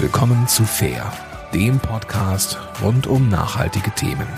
Willkommen 0.00 0.46
zu 0.46 0.62
Fair, 0.62 1.12
dem 1.52 1.80
Podcast 1.80 2.56
rund 2.80 3.08
um 3.08 3.28
nachhaltige 3.28 3.90
Themen. 3.90 4.28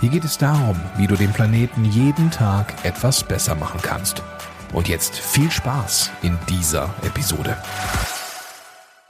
Hier 0.00 0.10
geht 0.10 0.24
es 0.24 0.38
darum, 0.38 0.74
wie 0.96 1.06
du 1.06 1.14
den 1.14 1.32
Planeten 1.32 1.84
jeden 1.84 2.32
Tag 2.32 2.84
etwas 2.84 3.22
besser 3.22 3.54
machen 3.54 3.78
kannst. 3.80 4.24
Und 4.72 4.88
jetzt 4.88 5.14
viel 5.14 5.52
Spaß 5.52 6.10
in 6.22 6.36
dieser 6.48 6.92
Episode. 7.04 7.56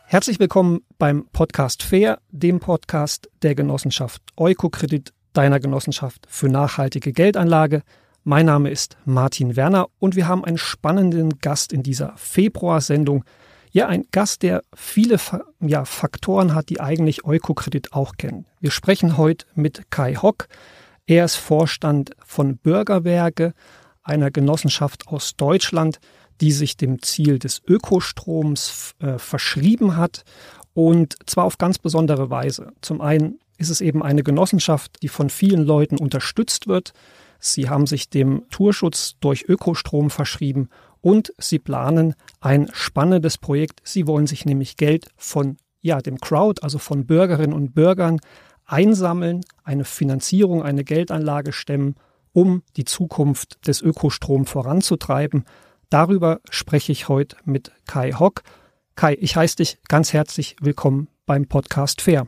Herzlich 0.04 0.38
willkommen 0.38 0.80
beim 0.98 1.26
Podcast 1.32 1.82
Fair, 1.82 2.18
dem 2.30 2.60
Podcast 2.60 3.30
der 3.40 3.54
Genossenschaft 3.54 4.20
Eukokredit, 4.36 5.14
deiner 5.32 5.58
Genossenschaft 5.58 6.26
für 6.28 6.50
nachhaltige 6.50 7.14
Geldanlage. 7.14 7.80
Mein 8.24 8.44
Name 8.44 8.68
ist 8.68 8.98
Martin 9.06 9.56
Werner 9.56 9.86
und 10.00 10.16
wir 10.16 10.28
haben 10.28 10.44
einen 10.44 10.58
spannenden 10.58 11.38
Gast 11.38 11.72
in 11.72 11.82
dieser 11.82 12.12
Februarsendung. 12.16 13.24
Ja, 13.74 13.88
ein 13.88 14.04
Gast, 14.12 14.44
der 14.44 14.62
viele 14.72 15.18
ja, 15.58 15.84
Faktoren 15.84 16.54
hat, 16.54 16.68
die 16.68 16.78
eigentlich 16.78 17.24
Eukokredit 17.24 17.92
auch 17.92 18.12
kennen. 18.16 18.46
Wir 18.60 18.70
sprechen 18.70 19.16
heute 19.16 19.46
mit 19.56 19.90
Kai 19.90 20.14
Hock. 20.14 20.46
Er 21.06 21.24
ist 21.24 21.34
Vorstand 21.34 22.12
von 22.24 22.56
Bürgerwerke, 22.56 23.52
einer 24.04 24.30
Genossenschaft 24.30 25.08
aus 25.08 25.34
Deutschland, 25.34 25.98
die 26.40 26.52
sich 26.52 26.76
dem 26.76 27.02
Ziel 27.02 27.40
des 27.40 27.62
Ökostroms 27.66 28.94
äh, 29.00 29.18
verschrieben 29.18 29.96
hat 29.96 30.22
und 30.72 31.16
zwar 31.26 31.42
auf 31.42 31.58
ganz 31.58 31.80
besondere 31.80 32.30
Weise. 32.30 32.74
Zum 32.80 33.00
einen 33.00 33.40
ist 33.58 33.70
es 33.70 33.80
eben 33.80 34.04
eine 34.04 34.22
Genossenschaft, 34.22 35.02
die 35.02 35.08
von 35.08 35.30
vielen 35.30 35.64
Leuten 35.64 35.98
unterstützt 35.98 36.68
wird. 36.68 36.92
Sie 37.40 37.68
haben 37.68 37.88
sich 37.88 38.08
dem 38.08 38.44
Tourschutz 38.50 39.16
durch 39.18 39.48
Ökostrom 39.48 40.10
verschrieben 40.10 40.68
und 41.04 41.34
sie 41.36 41.58
planen 41.58 42.14
ein 42.40 42.70
spannendes 42.72 43.36
Projekt. 43.36 43.82
Sie 43.84 44.06
wollen 44.06 44.26
sich 44.26 44.46
nämlich 44.46 44.78
Geld 44.78 45.08
von 45.18 45.58
ja, 45.82 46.00
dem 46.00 46.18
Crowd, 46.18 46.62
also 46.62 46.78
von 46.78 47.04
Bürgerinnen 47.04 47.52
und 47.52 47.74
Bürgern 47.74 48.20
einsammeln, 48.64 49.42
eine 49.64 49.84
Finanzierung, 49.84 50.62
eine 50.62 50.82
Geldanlage 50.82 51.52
stemmen, 51.52 51.96
um 52.32 52.62
die 52.78 52.86
Zukunft 52.86 53.68
des 53.68 53.82
Ökostrom 53.82 54.46
voranzutreiben. 54.46 55.44
Darüber 55.90 56.40
spreche 56.48 56.92
ich 56.92 57.06
heute 57.10 57.36
mit 57.44 57.70
Kai 57.86 58.12
Hock. 58.12 58.42
Kai, 58.96 59.14
ich 59.20 59.36
heiße 59.36 59.56
dich 59.56 59.78
ganz 59.88 60.14
herzlich 60.14 60.56
willkommen 60.62 61.08
beim 61.26 61.46
Podcast 61.46 62.00
Fair. 62.00 62.26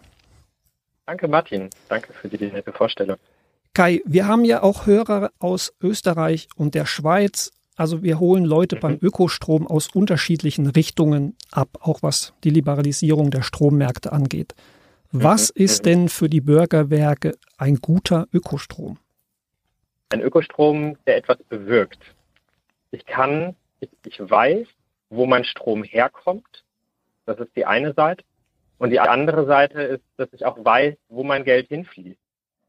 Danke, 1.06 1.28
Martin. 1.28 1.70
Danke 1.88 2.12
für 2.12 2.28
die 2.28 2.52
nette 2.52 2.74
Vorstellung. 2.74 3.16
Kai, 3.72 4.02
wir 4.04 4.26
haben 4.26 4.44
ja 4.44 4.62
auch 4.62 4.84
Hörer 4.84 5.30
aus 5.38 5.72
Österreich 5.80 6.48
und 6.56 6.74
der 6.74 6.84
Schweiz. 6.84 7.52
Also 7.76 8.02
wir 8.02 8.18
holen 8.18 8.44
Leute 8.44 8.76
mhm. 8.76 8.80
beim 8.80 8.98
Ökostrom 9.00 9.66
aus 9.66 9.94
unterschiedlichen 9.94 10.66
Richtungen 10.66 11.36
ab, 11.52 11.68
auch 11.80 12.02
was 12.02 12.32
die 12.42 12.50
Liberalisierung 12.50 13.30
der 13.30 13.42
Strommärkte 13.42 14.12
angeht. 14.12 14.54
Was 15.12 15.54
mhm. 15.54 15.62
ist 15.62 15.82
mhm. 15.82 15.84
denn 15.84 16.08
für 16.08 16.28
die 16.28 16.40
Bürgerwerke 16.40 17.36
ein 17.58 17.76
guter 17.76 18.26
Ökostrom? 18.32 18.98
Ein 20.08 20.20
Ökostrom, 20.20 20.96
der 21.06 21.18
etwas 21.18 21.38
bewirkt. 21.48 21.98
Ich 22.90 23.04
kann, 23.04 23.54
ich, 23.80 23.90
ich 24.06 24.18
weiß, 24.18 24.66
wo 25.10 25.26
mein 25.26 25.44
Strom 25.44 25.84
herkommt. 25.84 26.64
Das 27.26 27.38
ist 27.38 27.54
die 27.56 27.66
eine 27.66 27.92
Seite. 27.92 28.24
Und 28.78 28.90
die 28.90 29.00
andere 29.00 29.46
Seite 29.46 29.82
ist, 29.82 30.04
dass 30.16 30.28
ich 30.32 30.44
auch 30.44 30.62
weiß, 30.64 30.94
wo 31.08 31.24
mein 31.24 31.44
Geld 31.44 31.68
hinfließt. 31.68 32.18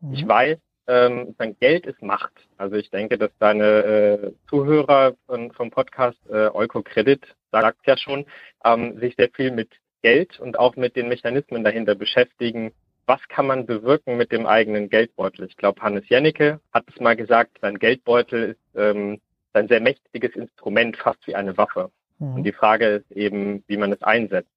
Mhm. 0.02 0.14
Ich 0.14 0.28
weiß, 0.28 0.58
ähm, 0.88 1.36
sein 1.38 1.56
Geld 1.60 1.86
ist 1.86 2.02
Macht. 2.02 2.34
Also 2.58 2.76
ich 2.76 2.90
denke, 2.90 3.18
dass 3.18 3.32
deine 3.40 3.66
äh, 3.66 4.32
Zuhörer 4.50 5.16
von, 5.26 5.52
vom 5.52 5.70
Podcast 5.70 6.20
äh, 6.30 6.50
Eukocredit, 6.50 7.22
sagt 7.52 7.86
ja 7.86 7.98
schon, 7.98 8.26
ähm, 8.64 9.00
sich 9.00 9.16
sehr 9.18 9.30
viel 9.30 9.52
mit 9.52 9.70
Geld 10.02 10.40
und 10.40 10.60
auch 10.60 10.76
mit 10.76 10.96
den 10.96 11.10
Mechanismen 11.10 11.64
dahinter 11.64 11.96
beschäftigen. 11.96 12.72
Was 13.06 13.22
kann 13.30 13.48
man 13.48 13.66
bewirken 13.66 14.18
mit 14.18 14.32
dem 14.32 14.46
eigenen 14.46 14.90
Geldbeutel? 14.90 15.46
Ich 15.46 15.58
glaube, 15.58 15.82
Hannes 15.82 16.08
Jennecke 16.10 16.60
hat 16.74 16.86
es 16.94 17.00
mal 17.00 17.16
gesagt, 17.16 17.58
sein 17.62 17.80
Geldbeutel 17.80 18.52
ist 18.52 18.76
ähm, 18.76 19.20
ein 19.54 19.68
sehr 19.68 19.82
mächtiges 19.82 20.36
Instrument, 20.36 20.98
fast 20.98 21.26
wie 21.26 21.36
eine 21.36 21.58
Waffe. 21.58 21.90
Mhm. 22.20 22.36
Und 22.36 22.44
die 22.44 22.52
Frage 22.52 22.88
ist 22.88 23.12
eben, 23.12 23.64
wie 23.68 23.78
man 23.78 23.92
es 23.92 24.02
einsetzt. 24.02 24.52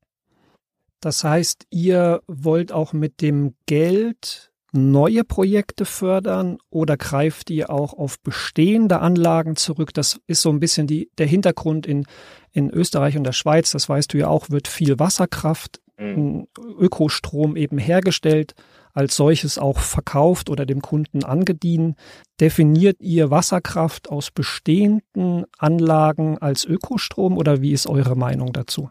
Das 1.01 1.25
heißt, 1.25 1.67
ihr 1.71 2.23
wollt 2.27 2.73
auch 2.73 2.93
mit 2.93 3.23
dem 3.23 3.55
Geld 3.67 4.50
neue 4.73 5.25
Projekte 5.25 5.85
fördern 5.85 6.59
oder 6.71 6.97
greift 6.97 7.51
ihr 7.51 7.71
auch 7.71 7.95
auf 7.95 8.21
bestehende 8.21 9.01
Anlagen 9.01 9.57
zurück? 9.57 9.93
Das 9.95 10.21
ist 10.27 10.43
so 10.43 10.51
ein 10.51 10.61
bisschen 10.61 10.87
die, 10.87 11.11
der 11.19 11.27
Hintergrund 11.27 11.87
in, 11.87 12.07
in 12.53 12.71
Österreich 12.71 13.17
und 13.17 13.25
der 13.25 13.33
Schweiz. 13.33 13.73
Das 13.73 13.89
weißt 13.89 14.13
du 14.13 14.19
ja 14.19 14.29
auch, 14.29 14.51
wird 14.51 14.69
viel 14.69 14.99
Wasserkraft, 14.99 15.81
mhm. 15.99 16.47
Ökostrom 16.79 17.57
eben 17.57 17.79
hergestellt, 17.79 18.55
als 18.93 19.17
solches 19.17 19.59
auch 19.59 19.79
verkauft 19.79 20.51
oder 20.51 20.67
dem 20.67 20.83
Kunden 20.83 21.25
angedient. 21.25 21.97
Definiert 22.41 23.01
ihr 23.01 23.31
Wasserkraft 23.31 24.09
aus 24.09 24.31
bestehenden 24.31 25.45
Anlagen 25.59 26.39
als 26.39 26.65
Ökostrom 26.65 27.39
oder 27.39 27.63
wie 27.63 27.73
ist 27.73 27.87
eure 27.87 28.17
Meinung 28.17 28.53
dazu? 28.53 28.91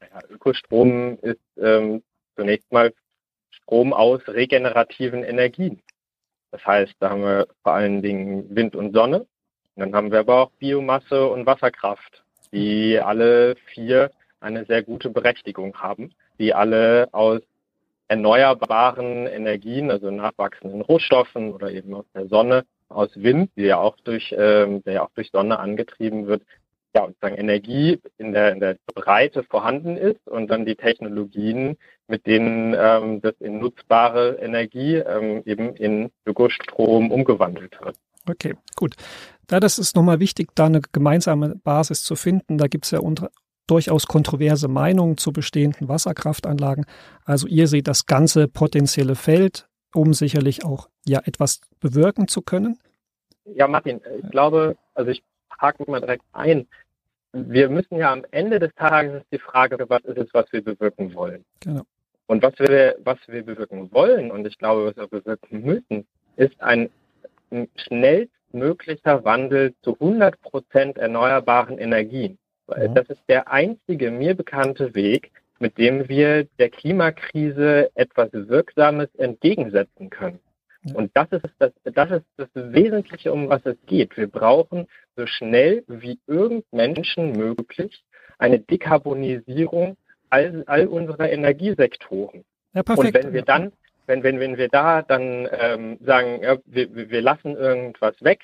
Ja, 0.00 0.20
Ökostrom 0.30 1.18
ist 1.20 1.40
ähm, 1.58 2.02
zunächst 2.36 2.70
mal 2.72 2.92
Strom 3.64 3.92
aus 3.92 4.20
regenerativen 4.28 5.24
Energien. 5.24 5.82
Das 6.50 6.64
heißt, 6.64 6.94
da 7.00 7.10
haben 7.10 7.22
wir 7.22 7.48
vor 7.62 7.72
allen 7.72 8.02
Dingen 8.02 8.54
Wind 8.54 8.76
und 8.76 8.94
Sonne. 8.94 9.20
Und 9.74 9.80
dann 9.80 9.94
haben 9.94 10.12
wir 10.12 10.20
aber 10.20 10.42
auch 10.42 10.50
Biomasse 10.58 11.26
und 11.26 11.46
Wasserkraft, 11.46 12.22
die 12.52 13.00
alle 13.00 13.56
vier 13.72 14.10
eine 14.40 14.64
sehr 14.66 14.82
gute 14.82 15.10
Berechtigung 15.10 15.74
haben, 15.76 16.12
die 16.38 16.54
alle 16.54 17.08
aus 17.12 17.40
erneuerbaren 18.06 19.26
Energien, 19.26 19.90
also 19.90 20.10
nachwachsenden 20.10 20.82
Rohstoffen 20.82 21.52
oder 21.52 21.72
eben 21.72 21.94
aus 21.94 22.04
der 22.14 22.28
Sonne, 22.28 22.64
aus 22.88 23.10
Wind, 23.14 23.50
die 23.56 23.62
ja 23.62 23.78
auch 23.78 23.96
durch, 24.04 24.34
ähm, 24.36 24.84
der 24.84 24.92
ja 24.92 25.02
auch 25.02 25.10
durch 25.14 25.30
Sonne 25.32 25.58
angetrieben 25.58 26.26
wird, 26.26 26.42
ja, 26.94 27.06
sozusagen 27.06 27.36
Energie 27.36 28.00
in 28.18 28.32
der, 28.32 28.52
in 28.52 28.60
der 28.60 28.76
Breite 28.94 29.42
vorhanden 29.44 29.96
ist 29.96 30.26
und 30.26 30.48
dann 30.48 30.64
die 30.64 30.76
Technologien, 30.76 31.76
mit 32.06 32.26
denen 32.26 32.74
ähm, 32.78 33.20
das 33.20 33.34
in 33.40 33.58
nutzbare 33.58 34.36
Energie 34.40 34.96
ähm, 34.96 35.42
eben 35.44 35.74
in 35.76 36.10
Ökostrom 36.26 37.10
umgewandelt 37.10 37.78
wird. 37.80 37.96
Okay, 38.28 38.54
gut. 38.76 38.94
Da 39.46 39.60
das 39.60 39.78
ist 39.78 39.96
nochmal 39.96 40.20
wichtig, 40.20 40.48
da 40.54 40.66
eine 40.66 40.80
gemeinsame 40.80 41.56
Basis 41.56 42.02
zu 42.04 42.16
finden. 42.16 42.56
Da 42.56 42.66
gibt 42.68 42.86
es 42.86 42.92
ja 42.92 43.00
unter, 43.00 43.30
durchaus 43.66 44.06
kontroverse 44.06 44.68
Meinungen 44.68 45.18
zu 45.18 45.32
bestehenden 45.32 45.88
Wasserkraftanlagen. 45.88 46.86
Also 47.24 47.46
ihr 47.46 47.66
seht 47.66 47.88
das 47.88 48.06
ganze 48.06 48.48
potenzielle 48.48 49.16
Feld, 49.16 49.68
um 49.94 50.14
sicherlich 50.14 50.64
auch 50.64 50.88
ja 51.06 51.20
etwas 51.24 51.60
bewirken 51.80 52.28
zu 52.28 52.40
können. 52.42 52.78
Ja, 53.44 53.68
Martin, 53.68 54.00
ich 54.22 54.30
glaube, 54.30 54.76
also 54.94 55.10
ich 55.10 55.22
hake 55.58 55.90
mal 55.90 56.00
direkt 56.00 56.24
ein 56.32 56.66
wir 57.34 57.68
müssen 57.68 57.96
ja 57.96 58.12
am 58.12 58.24
Ende 58.30 58.58
des 58.58 58.74
Tages 58.74 59.22
die 59.32 59.38
Frage, 59.38 59.84
was 59.88 60.02
ist 60.04 60.18
es, 60.18 60.28
was 60.32 60.50
wir 60.52 60.62
bewirken 60.62 61.14
wollen. 61.14 61.44
Genau. 61.60 61.82
Und 62.26 62.42
was 62.42 62.58
wir, 62.58 62.96
was 63.04 63.18
wir 63.26 63.44
bewirken 63.44 63.92
wollen, 63.92 64.30
und 64.30 64.46
ich 64.46 64.56
glaube, 64.56 64.86
was 64.86 64.96
wir 64.96 65.08
bewirken 65.08 65.62
müssen, 65.62 66.06
ist 66.36 66.60
ein 66.62 66.88
schnellstmöglicher 67.76 69.24
Wandel 69.24 69.74
zu 69.82 69.94
100 69.94 70.40
Prozent 70.40 70.96
erneuerbaren 70.96 71.78
Energien. 71.78 72.38
Mhm. 72.68 72.94
Das 72.94 73.08
ist 73.10 73.22
der 73.28 73.50
einzige 73.50 74.10
mir 74.10 74.34
bekannte 74.34 74.94
Weg, 74.94 75.32
mit 75.58 75.76
dem 75.76 76.08
wir 76.08 76.44
der 76.58 76.70
Klimakrise 76.70 77.90
etwas 77.94 78.30
Wirksames 78.32 79.08
entgegensetzen 79.16 80.08
können. 80.08 80.40
Und 80.92 81.10
das 81.14 81.28
ist 81.32 81.44
das, 81.58 81.72
das 81.84 82.10
ist 82.10 82.24
das 82.36 82.48
Wesentliche, 82.54 83.32
um 83.32 83.48
was 83.48 83.64
es 83.64 83.76
geht. 83.86 84.16
Wir 84.16 84.26
brauchen 84.26 84.86
so 85.16 85.26
schnell 85.26 85.84
wie 85.88 86.18
irgend 86.26 86.70
Menschen 86.72 87.32
möglich 87.32 88.04
eine 88.38 88.58
Dekarbonisierung 88.58 89.96
all, 90.30 90.64
all 90.66 90.86
unserer 90.86 91.30
Energiesektoren. 91.30 92.44
Ja, 92.74 92.82
perfekt. 92.82 93.16
Und 93.16 93.24
wenn 93.24 93.32
wir 93.32 93.42
dann, 93.42 93.72
wenn, 94.06 94.22
wenn, 94.22 94.40
wenn 94.40 94.58
wir 94.58 94.68
da 94.68 95.02
dann 95.02 95.48
ähm, 95.58 95.98
sagen, 96.04 96.42
ja, 96.42 96.56
wir, 96.66 97.10
wir 97.10 97.22
lassen 97.22 97.56
irgendwas 97.56 98.22
weg, 98.22 98.40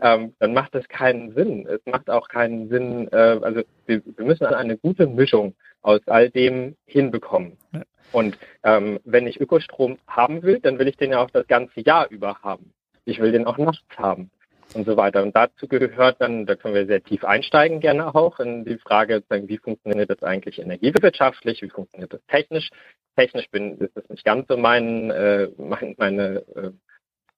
ähm, 0.00 0.34
dann 0.38 0.54
macht 0.54 0.74
das 0.74 0.88
keinen 0.88 1.34
Sinn. 1.34 1.66
Es 1.66 1.80
macht 1.84 2.08
auch 2.08 2.28
keinen 2.28 2.68
Sinn, 2.68 3.08
äh, 3.12 3.38
also 3.42 3.62
wir, 3.86 4.02
wir 4.04 4.24
müssen 4.24 4.46
eine 4.46 4.76
gute 4.78 5.06
Mischung 5.06 5.54
aus 5.82 6.00
all 6.06 6.30
dem 6.30 6.76
hinbekommen. 6.86 7.58
Ja. 7.72 7.82
Und 8.12 8.38
ähm, 8.62 9.00
wenn 9.04 9.26
ich 9.26 9.40
Ökostrom 9.40 9.98
haben 10.06 10.42
will, 10.42 10.60
dann 10.60 10.78
will 10.78 10.88
ich 10.88 10.96
den 10.96 11.12
ja 11.12 11.22
auch 11.22 11.30
das 11.30 11.46
ganze 11.46 11.80
Jahr 11.80 12.08
über 12.10 12.40
haben. 12.42 12.72
Ich 13.04 13.20
will 13.20 13.32
den 13.32 13.46
auch 13.46 13.58
nachts 13.58 13.84
haben 13.96 14.30
und 14.74 14.86
so 14.86 14.96
weiter. 14.96 15.22
Und 15.22 15.34
dazu 15.34 15.66
gehört 15.66 16.20
dann, 16.20 16.46
da 16.46 16.54
können 16.54 16.74
wir 16.74 16.86
sehr 16.86 17.02
tief 17.02 17.24
einsteigen 17.24 17.80
gerne 17.80 18.14
auch 18.14 18.38
in 18.38 18.64
die 18.64 18.78
Frage, 18.78 19.22
wie 19.28 19.58
funktioniert 19.58 20.10
das 20.10 20.22
eigentlich 20.22 20.58
energiewirtschaftlich, 20.58 21.62
wie 21.62 21.70
funktioniert 21.70 22.12
das 22.12 22.24
technisch. 22.28 22.70
Technisch 23.16 23.50
bin, 23.50 23.76
ist 23.78 23.94
das 23.94 24.08
nicht 24.08 24.24
ganz 24.24 24.48
so 24.48 24.56
mein, 24.56 25.10
äh, 25.10 25.48
mein 25.58 25.94
meine 25.98 26.44
äh, 26.54 26.70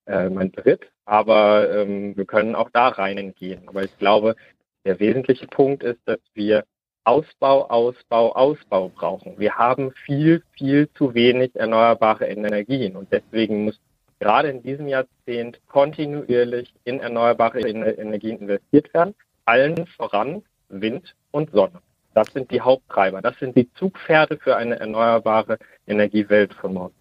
äh, 0.06 0.29
mein 0.29 0.51
Beritt, 0.51 0.91
aber 1.05 1.71
ähm, 1.75 2.17
wir 2.17 2.25
können 2.25 2.55
auch 2.55 2.71
da 2.71 2.89
reingehen. 2.89 3.69
Aber 3.69 3.83
ich 3.85 3.97
glaube, 3.99 4.37
der 4.85 5.01
wesentliche 5.01 5.47
Punkt 5.47 5.83
ist, 5.83 6.01
dass 6.05 6.21
wir 6.35 6.65
Ausbau, 7.05 7.69
Ausbau, 7.69 8.33
Ausbau 8.33 8.89
brauchen. 8.89 9.39
Wir 9.39 9.56
haben 9.56 9.93
viel, 10.06 10.43
viel 10.53 10.89
zu 10.95 11.15
wenig 11.15 11.55
erneuerbare 11.55 12.27
Energien 12.27 12.97
und 12.97 13.12
deswegen 13.12 13.65
muss 13.65 13.79
gerade 14.21 14.49
in 14.49 14.62
diesem 14.62 14.89
Jahrzehnt 14.89 15.61
kontinuierlich 15.69 16.73
in 16.85 17.00
erneuerbare 17.00 17.61
Energien 17.61 18.39
investiert 18.39 18.93
werden, 18.95 19.15
allen 19.45 19.87
voran 19.87 20.43
Wind 20.71 21.15
und 21.31 21.50
Sonne. 21.50 21.81
Das 22.15 22.29
sind 22.33 22.50
die 22.50 22.61
Haupttreiber, 22.61 23.21
das 23.21 23.39
sind 23.39 23.57
die 23.57 23.71
Zugpferde 23.75 24.39
für 24.39 24.57
eine 24.57 24.79
erneuerbare 24.81 25.59
Energiewelt 25.87 26.55
von 26.55 26.75
morgen. 26.75 26.95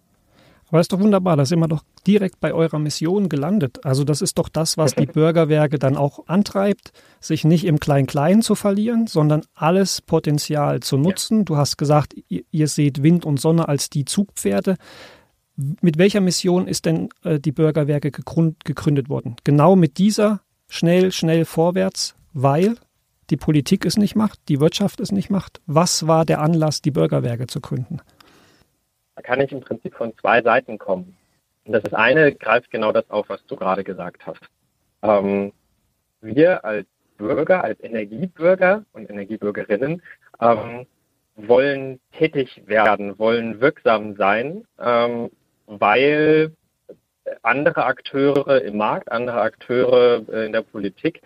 Aber 0.68 0.80
ist 0.80 0.92
doch 0.92 1.00
wunderbar, 1.00 1.36
da 1.36 1.44
sind 1.44 1.60
wir 1.60 1.68
doch 1.68 1.84
direkt 2.06 2.40
bei 2.40 2.52
eurer 2.52 2.78
Mission 2.78 3.28
gelandet. 3.28 3.84
Also 3.84 4.04
das 4.04 4.22
ist 4.22 4.38
doch 4.38 4.48
das, 4.48 4.76
was 4.76 4.94
die 4.94 5.06
Bürgerwerke 5.12 5.78
dann 5.78 5.96
auch 5.96 6.26
antreibt, 6.26 6.92
sich 7.20 7.44
nicht 7.44 7.64
im 7.64 7.78
Klein-Klein 7.78 8.42
zu 8.42 8.54
verlieren, 8.54 9.06
sondern 9.06 9.42
alles 9.54 10.02
Potenzial 10.02 10.80
zu 10.80 10.96
nutzen. 10.96 11.38
Ja. 11.38 11.44
Du 11.44 11.56
hast 11.56 11.76
gesagt, 11.76 12.14
ihr, 12.28 12.42
ihr, 12.50 12.68
seht 12.68 13.02
Wind 13.02 13.24
und 13.24 13.40
Sonne 13.40 13.68
als 13.68 13.90
die 13.90 14.04
Zugpferde. 14.04 14.76
Mit 15.56 15.98
welcher 15.98 16.20
Mission 16.20 16.66
ist 16.66 16.86
denn 16.86 17.08
äh, 17.22 17.38
die 17.38 17.52
Bürgerwerke 17.52 18.10
gegründet, 18.10 18.64
gegründet 18.64 19.08
worden? 19.08 19.36
Genau 19.44 19.76
mit 19.76 19.98
dieser 19.98 20.40
schnell, 20.68 21.12
schnell 21.12 21.44
vorwärts, 21.44 22.16
weil 22.32 22.76
die 23.30 23.36
Politik 23.36 23.84
es 23.86 23.96
nicht 23.96 24.16
macht, 24.16 24.38
die 24.48 24.60
Wirtschaft 24.60 25.00
es 25.00 25.12
nicht 25.12 25.30
macht. 25.30 25.60
Was 25.66 26.06
war 26.06 26.24
der 26.24 26.40
Anlass, 26.40 26.82
die 26.82 26.90
Bürgerwerke 26.90 27.46
zu 27.46 27.60
gründen? 27.60 28.00
Da 29.16 29.22
kann 29.22 29.40
ich 29.40 29.52
im 29.52 29.60
Prinzip 29.60 29.94
von 29.94 30.16
zwei 30.18 30.42
Seiten 30.42 30.78
kommen. 30.78 31.16
Und 31.64 31.72
das 31.72 31.84
ist 31.84 31.94
eine, 31.94 32.34
greift 32.34 32.70
genau 32.70 32.92
das 32.92 33.08
auf, 33.10 33.28
was 33.28 33.44
du 33.46 33.56
gerade 33.56 33.84
gesagt 33.84 34.26
hast. 34.26 34.42
Ähm, 35.02 35.52
wir 36.20 36.64
als 36.64 36.86
Bürger, 37.16 37.62
als 37.62 37.82
Energiebürger 37.82 38.84
und 38.92 39.08
Energiebürgerinnen 39.08 40.02
ähm, 40.40 40.86
wollen 41.36 42.00
tätig 42.12 42.62
werden, 42.66 43.18
wollen 43.18 43.60
wirksam 43.60 44.16
sein, 44.16 44.64
ähm, 44.78 45.30
weil 45.66 46.52
andere 47.42 47.84
Akteure 47.84 48.62
im 48.62 48.76
Markt, 48.76 49.10
andere 49.10 49.40
Akteure 49.40 50.22
äh, 50.28 50.46
in 50.46 50.52
der 50.52 50.62
Politik 50.62 51.22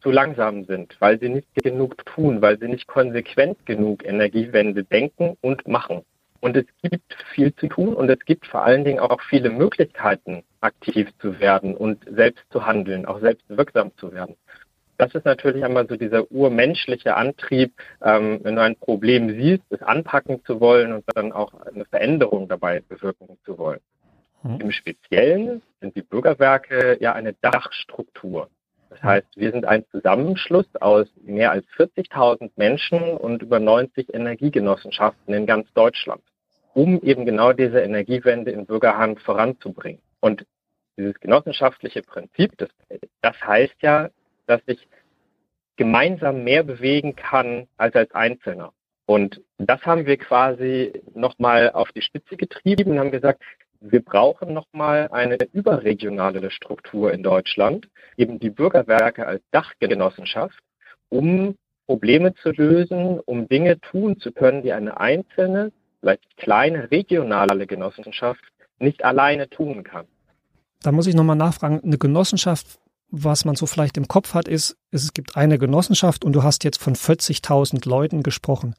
zu 0.00 0.10
langsam 0.10 0.64
sind, 0.64 0.96
weil 1.00 1.18
sie 1.18 1.28
nicht 1.28 1.48
genug 1.54 2.04
tun, 2.06 2.40
weil 2.40 2.58
sie 2.58 2.68
nicht 2.68 2.86
konsequent 2.86 3.64
genug 3.66 4.04
Energiewende 4.04 4.84
denken 4.84 5.36
und 5.40 5.66
machen. 5.66 6.04
Und 6.40 6.56
es 6.56 6.66
gibt 6.82 7.14
viel 7.34 7.54
zu 7.54 7.68
tun 7.68 7.94
und 7.94 8.08
es 8.10 8.20
gibt 8.24 8.46
vor 8.46 8.62
allen 8.62 8.84
Dingen 8.84 9.00
auch 9.00 9.20
viele 9.22 9.50
Möglichkeiten, 9.50 10.44
aktiv 10.60 11.08
zu 11.20 11.40
werden 11.40 11.76
und 11.76 12.04
selbst 12.08 12.44
zu 12.50 12.64
handeln, 12.66 13.06
auch 13.06 13.20
selbst 13.20 13.44
wirksam 13.48 13.90
zu 13.96 14.12
werden. 14.12 14.36
Das 14.98 15.14
ist 15.14 15.24
natürlich 15.24 15.64
einmal 15.64 15.86
so 15.88 15.96
dieser 15.96 16.30
urmenschliche 16.30 17.16
Antrieb, 17.16 17.72
ähm, 18.02 18.40
wenn 18.42 18.56
du 18.56 18.62
ein 18.62 18.74
Problem 18.74 19.30
siehst, 19.30 19.62
es 19.70 19.80
anpacken 19.82 20.44
zu 20.44 20.60
wollen 20.60 20.92
und 20.92 21.04
dann 21.14 21.32
auch 21.32 21.54
eine 21.54 21.84
Veränderung 21.84 22.48
dabei 22.48 22.80
bewirken 22.80 23.38
zu 23.44 23.58
wollen. 23.58 23.80
Mhm. 24.42 24.60
Im 24.60 24.72
Speziellen 24.72 25.62
sind 25.80 25.94
die 25.94 26.02
Bürgerwerke 26.02 26.98
ja 27.00 27.12
eine 27.12 27.34
Dachstruktur. 27.34 28.50
Das 29.00 29.10
heißt, 29.10 29.36
wir 29.36 29.52
sind 29.52 29.64
ein 29.64 29.84
Zusammenschluss 29.92 30.66
aus 30.80 31.06
mehr 31.22 31.52
als 31.52 31.64
40.000 31.76 32.50
Menschen 32.56 33.00
und 33.00 33.42
über 33.42 33.60
90 33.60 34.12
Energiegenossenschaften 34.12 35.34
in 35.34 35.46
ganz 35.46 35.72
Deutschland, 35.74 36.22
um 36.74 37.00
eben 37.02 37.24
genau 37.24 37.52
diese 37.52 37.80
Energiewende 37.80 38.50
in 38.50 38.66
Bürgerhand 38.66 39.20
voranzubringen. 39.20 40.02
Und 40.20 40.44
dieses 40.96 41.14
genossenschaftliche 41.20 42.02
Prinzip, 42.02 42.58
das, 42.58 42.70
das 43.22 43.40
heißt 43.40 43.76
ja, 43.82 44.10
dass 44.46 44.62
ich 44.66 44.88
gemeinsam 45.76 46.42
mehr 46.42 46.64
bewegen 46.64 47.14
kann 47.14 47.68
als 47.76 47.94
als 47.94 48.12
Einzelner. 48.12 48.72
Und 49.06 49.40
das 49.58 49.80
haben 49.82 50.06
wir 50.06 50.16
quasi 50.16 50.92
nochmal 51.14 51.70
auf 51.70 51.92
die 51.92 52.02
Spitze 52.02 52.36
getrieben 52.36 52.90
und 52.90 52.98
haben 52.98 53.12
gesagt, 53.12 53.42
wir 53.80 54.02
brauchen 54.02 54.52
nochmal 54.52 55.08
eine 55.12 55.38
überregionale 55.52 56.50
Struktur 56.50 57.12
in 57.12 57.22
Deutschland, 57.22 57.88
eben 58.16 58.38
die 58.38 58.50
Bürgerwerke 58.50 59.26
als 59.26 59.42
Dachgenossenschaft, 59.50 60.58
um 61.08 61.56
Probleme 61.86 62.34
zu 62.34 62.50
lösen, 62.50 63.18
um 63.20 63.48
Dinge 63.48 63.80
tun 63.80 64.18
zu 64.20 64.32
können, 64.32 64.62
die 64.62 64.72
eine 64.72 65.00
einzelne, 65.00 65.72
vielleicht 66.00 66.36
kleine 66.36 66.90
regionale 66.90 67.66
Genossenschaft 67.66 68.42
nicht 68.78 69.04
alleine 69.04 69.48
tun 69.48 69.84
kann. 69.84 70.06
Da 70.82 70.92
muss 70.92 71.06
ich 71.06 71.14
nochmal 71.14 71.36
nachfragen, 71.36 71.80
eine 71.82 71.98
Genossenschaft, 71.98 72.78
was 73.10 73.44
man 73.44 73.56
so 73.56 73.66
vielleicht 73.66 73.96
im 73.96 74.06
Kopf 74.06 74.34
hat, 74.34 74.48
ist, 74.48 74.76
es 74.90 75.14
gibt 75.14 75.36
eine 75.36 75.58
Genossenschaft 75.58 76.24
und 76.24 76.34
du 76.34 76.42
hast 76.42 76.62
jetzt 76.62 76.80
von 76.80 76.94
40.000 76.94 77.88
Leuten 77.88 78.22
gesprochen. 78.22 78.74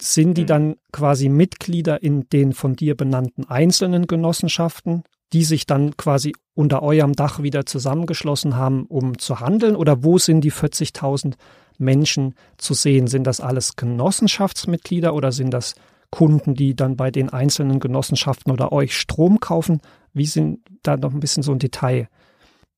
Sind 0.00 0.34
die 0.34 0.42
mhm. 0.42 0.46
dann 0.46 0.76
quasi 0.92 1.28
Mitglieder 1.28 2.02
in 2.02 2.28
den 2.28 2.52
von 2.52 2.76
dir 2.76 2.96
benannten 2.96 3.44
einzelnen 3.48 4.06
Genossenschaften, 4.06 5.04
die 5.32 5.44
sich 5.44 5.66
dann 5.66 5.96
quasi 5.96 6.34
unter 6.54 6.82
eurem 6.82 7.12
Dach 7.14 7.42
wieder 7.42 7.66
zusammengeschlossen 7.66 8.56
haben, 8.56 8.86
um 8.86 9.18
zu 9.18 9.40
handeln? 9.40 9.76
Oder 9.76 10.04
wo 10.04 10.18
sind 10.18 10.42
die 10.42 10.52
40.000 10.52 11.34
Menschen 11.78 12.34
zu 12.56 12.74
sehen? 12.74 13.06
Sind 13.06 13.24
das 13.24 13.40
alles 13.40 13.76
Genossenschaftsmitglieder 13.76 15.14
oder 15.14 15.32
sind 15.32 15.52
das 15.52 15.74
Kunden, 16.10 16.54
die 16.54 16.76
dann 16.76 16.96
bei 16.96 17.10
den 17.10 17.30
einzelnen 17.30 17.80
Genossenschaften 17.80 18.52
oder 18.52 18.72
euch 18.72 18.96
Strom 18.96 19.40
kaufen? 19.40 19.80
Wie 20.12 20.26
sind 20.26 20.60
da 20.82 20.96
noch 20.96 21.12
ein 21.12 21.20
bisschen 21.20 21.42
so 21.42 21.52
ein 21.52 21.58
Detail? 21.58 22.08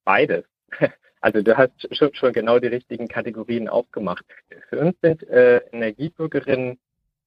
Beides. 0.05 0.45
Also 1.23 1.43
du 1.43 1.57
hast 1.57 1.73
schon, 1.97 2.15
schon 2.15 2.33
genau 2.33 2.61
die 2.61 2.69
richtigen 2.69 3.09
Kategorien 3.09 3.69
aufgemacht. 3.69 4.25
Für 4.69 4.79
uns 4.79 4.95
sind 5.03 5.29
äh, 5.29 5.57
Energiebürgerinnen 5.73 6.79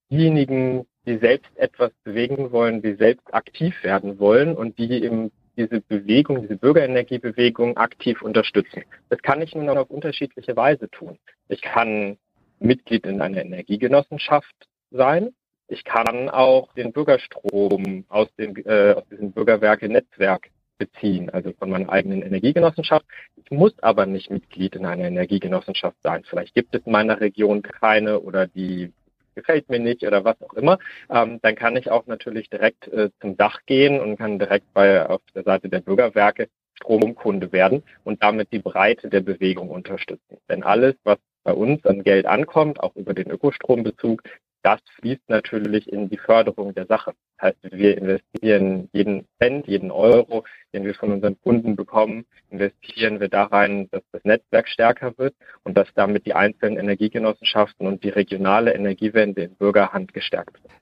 diejenigen, 0.09 0.85
die 1.05 1.17
selbst 1.17 1.51
etwas 1.57 1.91
bewegen 2.03 2.51
wollen, 2.51 2.81
die 2.81 2.95
selbst 2.95 3.33
aktiv 3.33 3.75
werden 3.83 4.19
wollen 4.19 4.55
und 4.55 4.77
die 4.77 5.03
eben 5.03 5.31
diese 5.57 5.81
Bewegung, 5.81 6.41
diese 6.41 6.55
Bürgerenergiebewegung 6.55 7.77
aktiv 7.77 8.21
unterstützen. 8.21 8.83
Das 9.09 9.21
kann 9.21 9.41
ich 9.41 9.53
nur 9.53 9.65
noch 9.65 9.75
auf 9.75 9.89
unterschiedliche 9.89 10.55
Weise 10.55 10.89
tun. 10.89 11.17
Ich 11.49 11.61
kann 11.61 12.17
Mitglied 12.59 13.05
in 13.05 13.21
einer 13.21 13.41
Energiegenossenschaft 13.43 14.55
sein. 14.91 15.29
Ich 15.67 15.83
kann 15.83 16.29
auch 16.29 16.73
den 16.73 16.93
Bürgerstrom 16.93 18.05
aus 18.07 18.27
dem, 18.35 18.55
äh, 18.65 18.93
aus 18.93 19.03
diesem 19.09 19.31
Bürgerwerke-Netzwerk 19.31 20.49
beziehen, 20.77 21.29
also 21.29 21.51
von 21.59 21.69
meiner 21.69 21.89
eigenen 21.89 22.21
Energiegenossenschaft. 22.21 23.05
Ich 23.35 23.51
muss 23.51 23.77
aber 23.79 24.05
nicht 24.05 24.31
Mitglied 24.31 24.75
in 24.75 24.85
einer 24.85 25.05
Energiegenossenschaft 25.05 25.97
sein. 26.01 26.23
Vielleicht 26.27 26.55
gibt 26.55 26.73
es 26.73 26.85
in 26.85 26.93
meiner 26.93 27.19
Region 27.19 27.61
keine 27.61 28.21
oder 28.21 28.47
die 28.47 28.91
gefällt 29.39 29.69
mir 29.69 29.79
nicht 29.79 30.03
oder 30.03 30.23
was 30.23 30.41
auch 30.41 30.53
immer, 30.53 30.77
ähm, 31.09 31.39
dann 31.41 31.55
kann 31.55 31.75
ich 31.75 31.89
auch 31.89 32.05
natürlich 32.07 32.49
direkt 32.49 32.87
äh, 32.87 33.09
zum 33.21 33.37
Dach 33.37 33.59
gehen 33.65 33.99
und 33.99 34.17
kann 34.17 34.39
direkt 34.39 34.73
bei 34.73 35.07
auf 35.07 35.21
der 35.33 35.43
Seite 35.43 35.69
der 35.69 35.79
Bürgerwerke 35.79 36.47
Stromkunde 36.75 37.51
werden 37.51 37.83
und 38.03 38.23
damit 38.23 38.51
die 38.51 38.59
Breite 38.59 39.09
der 39.09 39.21
Bewegung 39.21 39.69
unterstützen. 39.69 40.37
Denn 40.49 40.63
alles, 40.63 40.95
was 41.03 41.17
bei 41.43 41.53
uns 41.53 41.85
an 41.85 42.03
Geld 42.03 42.25
ankommt, 42.25 42.79
auch 42.79 42.95
über 42.95 43.13
den 43.13 43.29
Ökostrombezug, 43.29 44.23
das 44.63 44.81
fließt 44.99 45.29
natürlich 45.29 45.91
in 45.91 46.09
die 46.09 46.17
Förderung 46.17 46.73
der 46.73 46.85
Sache. 46.85 47.13
Das 47.37 47.49
heißt, 47.49 47.57
wir 47.71 47.97
investieren 47.97 48.89
jeden 48.91 49.27
Cent, 49.41 49.67
jeden 49.67 49.91
Euro, 49.91 50.43
den 50.73 50.85
wir 50.85 50.93
von 50.95 51.11
unseren 51.11 51.39
Kunden 51.41 51.75
bekommen, 51.75 52.25
investieren 52.49 53.19
wir 53.19 53.29
da 53.29 53.45
rein, 53.45 53.87
dass 53.91 54.03
das 54.11 54.23
Netzwerk 54.23 54.67
stärker 54.67 55.17
wird 55.17 55.35
und 55.63 55.77
dass 55.77 55.87
damit 55.95 56.25
die 56.25 56.33
einzelnen 56.33 56.77
Energiegenossenschaften 56.77 57.87
und 57.87 58.03
die 58.03 58.09
regionale 58.09 58.73
Energiewende 58.73 59.43
in 59.43 59.55
Bürgerhand 59.55 60.13
gestärkt 60.13 60.61
wird. 60.63 60.73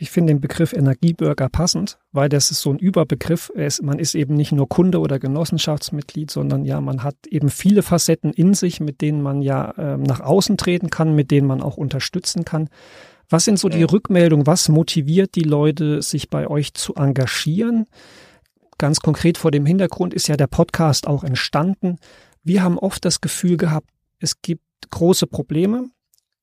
Ich 0.00 0.12
finde 0.12 0.32
den 0.32 0.40
Begriff 0.40 0.72
Energiebürger 0.72 1.48
passend, 1.48 1.98
weil 2.12 2.28
das 2.28 2.52
ist 2.52 2.60
so 2.60 2.70
ein 2.70 2.78
Überbegriff. 2.78 3.50
man 3.82 3.98
ist 3.98 4.14
eben 4.14 4.34
nicht 4.34 4.52
nur 4.52 4.68
Kunde 4.68 5.00
oder 5.00 5.18
Genossenschaftsmitglied, 5.18 6.30
sondern 6.30 6.64
ja, 6.64 6.80
man 6.80 7.02
hat 7.02 7.16
eben 7.28 7.50
viele 7.50 7.82
Facetten 7.82 8.32
in 8.32 8.54
sich, 8.54 8.78
mit 8.78 9.00
denen 9.00 9.20
man 9.20 9.42
ja 9.42 9.72
äh, 9.72 9.96
nach 9.96 10.20
außen 10.20 10.56
treten 10.56 10.88
kann, 10.88 11.16
mit 11.16 11.32
denen 11.32 11.48
man 11.48 11.60
auch 11.60 11.76
unterstützen 11.76 12.44
kann. 12.44 12.68
Was 13.28 13.44
sind 13.44 13.58
so 13.58 13.68
die 13.68 13.82
Rückmeldungen? 13.82 14.46
Was 14.46 14.68
motiviert 14.68 15.34
die 15.34 15.42
Leute, 15.42 16.00
sich 16.00 16.30
bei 16.30 16.46
euch 16.46 16.74
zu 16.74 16.94
engagieren? 16.94 17.86
Ganz 18.78 19.00
konkret 19.00 19.36
vor 19.36 19.50
dem 19.50 19.66
Hintergrund 19.66 20.14
ist 20.14 20.28
ja 20.28 20.36
der 20.36 20.46
Podcast 20.46 21.08
auch 21.08 21.24
entstanden. 21.24 21.96
Wir 22.44 22.62
haben 22.62 22.78
oft 22.78 23.04
das 23.04 23.20
Gefühl 23.20 23.56
gehabt, 23.56 23.90
es 24.20 24.40
gibt 24.42 24.62
große 24.90 25.26
Probleme 25.26 25.90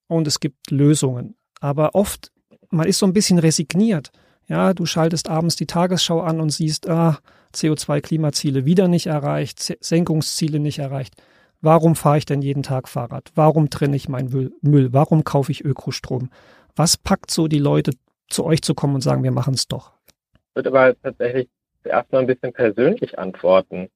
und 0.07 0.27
es 0.27 0.41
gibt 0.41 0.69
Lösungen. 0.71 1.35
Aber 1.61 1.95
oft 1.95 2.33
man 2.69 2.87
ist 2.87 2.99
so 2.99 3.05
ein 3.05 3.13
bisschen 3.13 3.39
resigniert. 3.39 4.11
Ja, 4.47 4.73
du 4.73 4.85
schaltest 4.85 5.29
abends 5.29 5.55
die 5.55 5.65
Tagesschau 5.65 6.21
an 6.21 6.39
und 6.39 6.51
siehst, 6.51 6.87
ah, 6.87 7.19
CO2-Klimaziele 7.55 8.65
wieder 8.65 8.87
nicht 8.87 9.07
erreicht, 9.07 9.77
Senkungsziele 9.83 10.59
nicht 10.59 10.79
erreicht. 10.79 11.15
Warum 11.61 11.95
fahre 11.95 12.19
ich 12.19 12.25
denn 12.25 12.41
jeden 12.41 12.61
Tag 12.61 12.87
Fahrrad? 12.87 13.31
Warum 13.33 13.69
trenne 13.69 13.95
ich 13.95 14.07
meinen 14.07 14.53
Müll? 14.61 14.93
Warum 14.93 15.23
kaufe 15.23 15.51
ich 15.51 15.65
Ökostrom? 15.65 16.29
Was 16.75 16.97
packt 16.97 17.31
so 17.31 17.47
die 17.47 17.59
Leute, 17.59 17.93
zu 18.27 18.43
euch 18.43 18.61
zu 18.61 18.75
kommen 18.75 18.95
und 18.95 19.01
sagen, 19.01 19.23
wir 19.23 19.31
machen 19.31 19.53
es 19.53 19.67
doch? 19.67 19.93
Ich 20.33 20.55
würde 20.55 20.69
aber 20.69 21.01
tatsächlich 21.01 21.49
zuerst 21.83 22.11
mal 22.11 22.19
ein 22.19 22.27
bisschen 22.27 22.53
persönlich 22.53 23.17
antworten. 23.17 23.89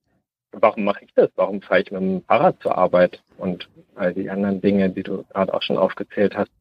warum 0.52 0.84
mache 0.84 1.06
ich 1.06 1.14
das? 1.14 1.30
Warum 1.36 1.62
fahre 1.62 1.82
ich 1.82 1.92
mit 1.92 2.02
dem 2.02 2.24
Fahrrad 2.24 2.62
zur 2.62 2.76
Arbeit 2.76 3.22
und 3.38 3.70
all 3.96 4.14
die 4.14 4.30
anderen 4.30 4.62
Dinge, 4.62 4.90
die 4.90 5.04
du 5.04 5.24
gerade 5.26 5.54
auch 5.54 5.62
schon 5.62 5.78
aufgezählt 5.78 6.36
hast? 6.36 6.52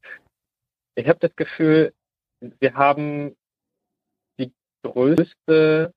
Ich 0.95 1.07
habe 1.07 1.19
das 1.19 1.35
Gefühl, 1.35 1.93
wir 2.41 2.73
haben 2.73 3.35
die 4.37 4.51
größte 4.83 5.93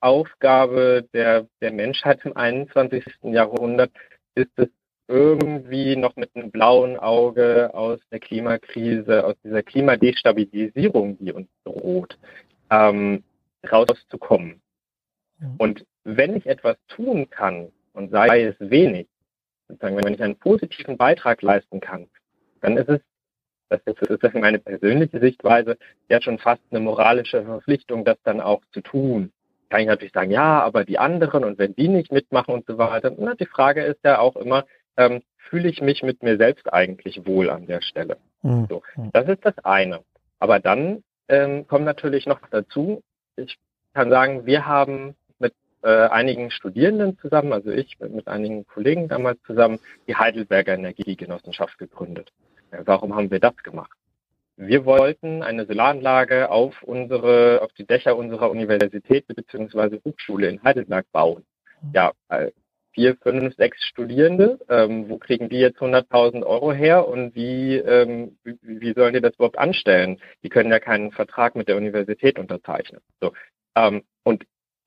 Aufgabe 0.00 1.08
der, 1.14 1.46
der 1.60 1.72
Menschheit 1.72 2.24
im 2.24 2.36
21. 2.36 3.04
Jahrhundert, 3.22 3.90
ist 4.34 4.50
es 4.56 4.68
irgendwie 5.08 5.96
noch 5.96 6.16
mit 6.16 6.34
einem 6.34 6.50
blauen 6.50 6.96
Auge 6.96 7.72
aus 7.74 8.00
der 8.10 8.20
Klimakrise, 8.20 9.24
aus 9.24 9.34
dieser 9.44 9.62
Klimadestabilisierung, 9.62 11.18
die 11.18 11.32
uns 11.32 11.48
droht, 11.64 12.18
ähm, 12.70 13.22
rauszukommen. 13.70 14.60
Und 15.58 15.84
wenn 16.04 16.36
ich 16.36 16.46
etwas 16.46 16.76
tun 16.88 17.28
kann, 17.30 17.70
und 17.92 18.10
sei 18.10 18.44
es 18.44 18.56
wenig, 18.58 19.08
sozusagen, 19.68 19.96
wenn 19.96 20.14
ich 20.14 20.22
einen 20.22 20.36
positiven 20.36 20.96
Beitrag 20.96 21.42
leisten 21.42 21.80
kann, 21.80 22.08
dann 22.60 22.76
ist 22.76 22.88
es, 22.88 23.00
das 23.84 23.96
ist, 24.08 24.22
ist 24.22 24.34
meine 24.34 24.58
persönliche 24.58 25.20
Sichtweise, 25.20 25.76
ja 26.08 26.20
schon 26.20 26.38
fast 26.38 26.62
eine 26.70 26.80
moralische 26.80 27.44
Verpflichtung, 27.44 28.04
das 28.04 28.16
dann 28.24 28.40
auch 28.40 28.60
zu 28.72 28.80
tun. 28.80 29.32
Kann 29.70 29.80
ich 29.80 29.86
natürlich 29.86 30.12
sagen, 30.12 30.30
ja, 30.30 30.62
aber 30.62 30.84
die 30.84 30.98
anderen 30.98 31.44
und 31.44 31.58
wenn 31.58 31.74
die 31.74 31.88
nicht 31.88 32.12
mitmachen 32.12 32.54
und 32.54 32.66
so 32.66 32.78
weiter. 32.78 33.12
Na, 33.16 33.34
die 33.34 33.46
Frage 33.46 33.82
ist 33.82 34.00
ja 34.04 34.18
auch 34.18 34.36
immer, 34.36 34.64
ähm, 34.96 35.22
fühle 35.36 35.68
ich 35.68 35.80
mich 35.80 36.02
mit 36.02 36.22
mir 36.22 36.36
selbst 36.36 36.72
eigentlich 36.72 37.26
wohl 37.26 37.50
an 37.50 37.66
der 37.66 37.80
Stelle? 37.80 38.16
Mhm. 38.42 38.66
So, 38.68 38.82
das 39.12 39.28
ist 39.28 39.44
das 39.44 39.58
eine. 39.64 40.00
Aber 40.38 40.60
dann 40.60 41.02
ähm, 41.28 41.66
kommt 41.66 41.84
natürlich 41.84 42.26
noch 42.26 42.40
dazu, 42.50 43.02
ich 43.36 43.56
kann 43.94 44.10
sagen, 44.10 44.46
wir 44.46 44.66
haben 44.66 45.14
mit 45.38 45.54
äh, 45.82 45.88
einigen 45.88 46.50
Studierenden 46.50 47.18
zusammen, 47.18 47.52
also 47.52 47.70
ich 47.70 47.98
mit, 48.00 48.12
mit, 48.14 48.28
einigen 48.28 48.66
Kollegen 48.66 49.08
damals 49.08 49.38
zusammen, 49.46 49.78
die 50.06 50.16
Heidelberger 50.16 50.74
Energiegenossenschaft 50.74 51.78
gegründet. 51.78 52.30
Warum 52.84 53.14
haben 53.14 53.30
wir 53.30 53.40
das 53.40 53.56
gemacht? 53.58 53.96
Wir 54.56 54.84
wollten 54.84 55.42
eine 55.42 55.66
Solaranlage 55.66 56.50
auf 56.50 56.82
unsere, 56.82 57.60
auf 57.62 57.72
die 57.72 57.86
Dächer 57.86 58.16
unserer 58.16 58.50
Universität 58.50 59.26
bzw. 59.26 59.98
Hochschule 60.04 60.48
in 60.48 60.62
Heidelberg 60.62 61.06
bauen. 61.10 61.44
Mhm. 61.82 61.90
Ja, 61.92 62.12
äh, 62.28 62.52
vier, 62.92 63.16
fünf, 63.16 63.54
sechs 63.56 63.84
Studierende. 63.84 64.58
Ähm, 64.68 65.08
wo 65.08 65.18
kriegen 65.18 65.48
die 65.48 65.58
jetzt 65.58 65.80
100.000 65.80 66.44
Euro 66.44 66.72
her 66.72 67.08
und 67.08 67.34
wie, 67.34 67.76
ähm, 67.76 68.38
wie, 68.44 68.56
wie 68.62 68.92
sollen 68.92 69.14
die 69.14 69.20
das 69.20 69.34
überhaupt 69.34 69.58
anstellen? 69.58 70.20
Die 70.42 70.48
können 70.48 70.70
ja 70.70 70.78
keinen 70.78 71.10
Vertrag 71.10 71.56
mit 71.56 71.68
der 71.68 71.76
Universität 71.76 72.38
unterzeichnen. 72.38 73.00
So, 73.20 73.32
ähm, 73.74 74.04
und 74.22 74.44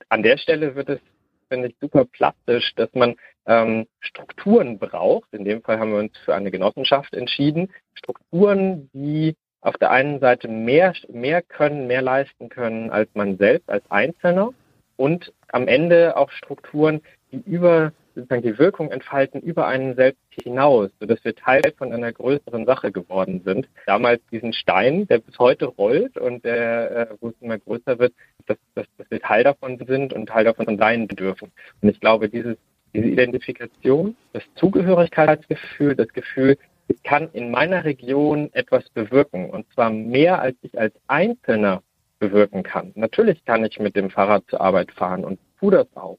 an 0.10 0.24
der 0.24 0.38
Stelle 0.38 0.76
wird 0.76 0.90
es, 0.90 1.00
finde 1.48 1.70
ich, 1.70 1.76
super 1.80 2.06
plastisch, 2.06 2.74
dass 2.76 2.90
man 2.94 3.16
ähm, 3.46 3.88
Strukturen 4.00 4.80
braucht. 4.80 5.34
In 5.34 5.46
dem 5.46 5.62
Fall 5.62 5.80
haben 5.80 5.92
wir 5.92 6.00
uns 6.00 6.18
für 6.26 6.36
eine 6.36 6.52
Genossenschaft 6.52 7.14
entschieden. 7.14 7.72
Strukturen, 7.94 8.90
die 8.94 9.36
auf 9.62 9.78
der 9.78 9.92
einen 9.92 10.20
Seite 10.20 10.48
mehr, 10.48 10.94
mehr 11.10 11.42
können, 11.42 11.88
mehr 11.88 12.02
leisten 12.02 12.50
können 12.50 12.90
als 12.90 13.10
man 13.14 13.38
selbst 13.38 13.70
als 13.70 13.84
Einzelner 13.90 14.54
und 14.96 15.34
am 15.50 15.68
Ende 15.68 16.16
auch 16.18 16.32
Strukturen, 16.32 17.02
die 17.32 17.42
über 17.46 17.92
sozusagen 18.18 18.42
die 18.42 18.58
Wirkung 18.58 18.92
entfalten 18.92 19.42
über 19.42 19.68
einen 19.68 19.96
selbst 19.96 20.22
hinaus, 20.44 20.90
sodass 21.00 21.24
wir 21.24 21.36
Teil 21.36 21.62
von 21.78 21.94
einer 21.94 22.12
größeren 22.12 22.66
Sache 22.66 22.92
geworden 22.92 23.42
sind. 23.46 23.70
Damals 23.86 24.22
diesen 24.32 24.54
Stein, 24.54 25.08
der 25.08 25.20
bis 25.20 25.38
heute 25.38 25.66
rollt 25.66 26.18
und 26.18 26.44
der, 26.44 27.12
äh, 27.12 27.16
wo 27.20 27.30
es 27.30 27.36
immer 27.42 27.60
größer 27.60 28.00
wird, 28.00 28.14
dass, 28.48 28.58
dass, 28.74 28.88
dass 28.98 29.10
wir 29.12 29.20
Teil 29.22 29.44
davon 29.44 29.78
sind 29.88 30.14
und 30.14 30.28
Teil 30.28 30.46
davon 30.46 30.78
sein 30.78 31.08
dürfen. 31.08 31.52
Und 31.82 31.90
ich 31.90 32.00
glaube, 32.00 32.28
dieses, 32.28 32.58
diese 32.94 33.08
Identifikation, 33.08 34.16
das 34.34 34.44
Zugehörigkeitsgefühl, 34.56 35.96
das 35.96 36.08
Gefühl, 36.10 36.58
ich 36.88 37.04
kann 37.04 37.30
in 37.34 37.52
meiner 37.52 37.84
Region 37.84 38.50
etwas 38.54 38.90
bewirken 38.90 39.50
und 39.50 39.72
zwar 39.74 39.92
mehr, 39.92 40.42
als 40.42 40.56
ich 40.62 40.80
als 40.80 40.96
Einzelner 41.08 41.84
bewirken 42.18 42.64
kann. 42.64 42.94
Natürlich 42.96 43.46
kann 43.46 43.64
ich 43.64 43.78
mit 43.80 43.96
dem 43.96 44.10
Fahrrad 44.10 44.44
zur 44.50 44.62
Arbeit 44.62 44.92
fahren 44.92 45.24
und 45.24 45.40
tue 45.60 45.72
das 45.72 45.88
auch. 45.96 46.18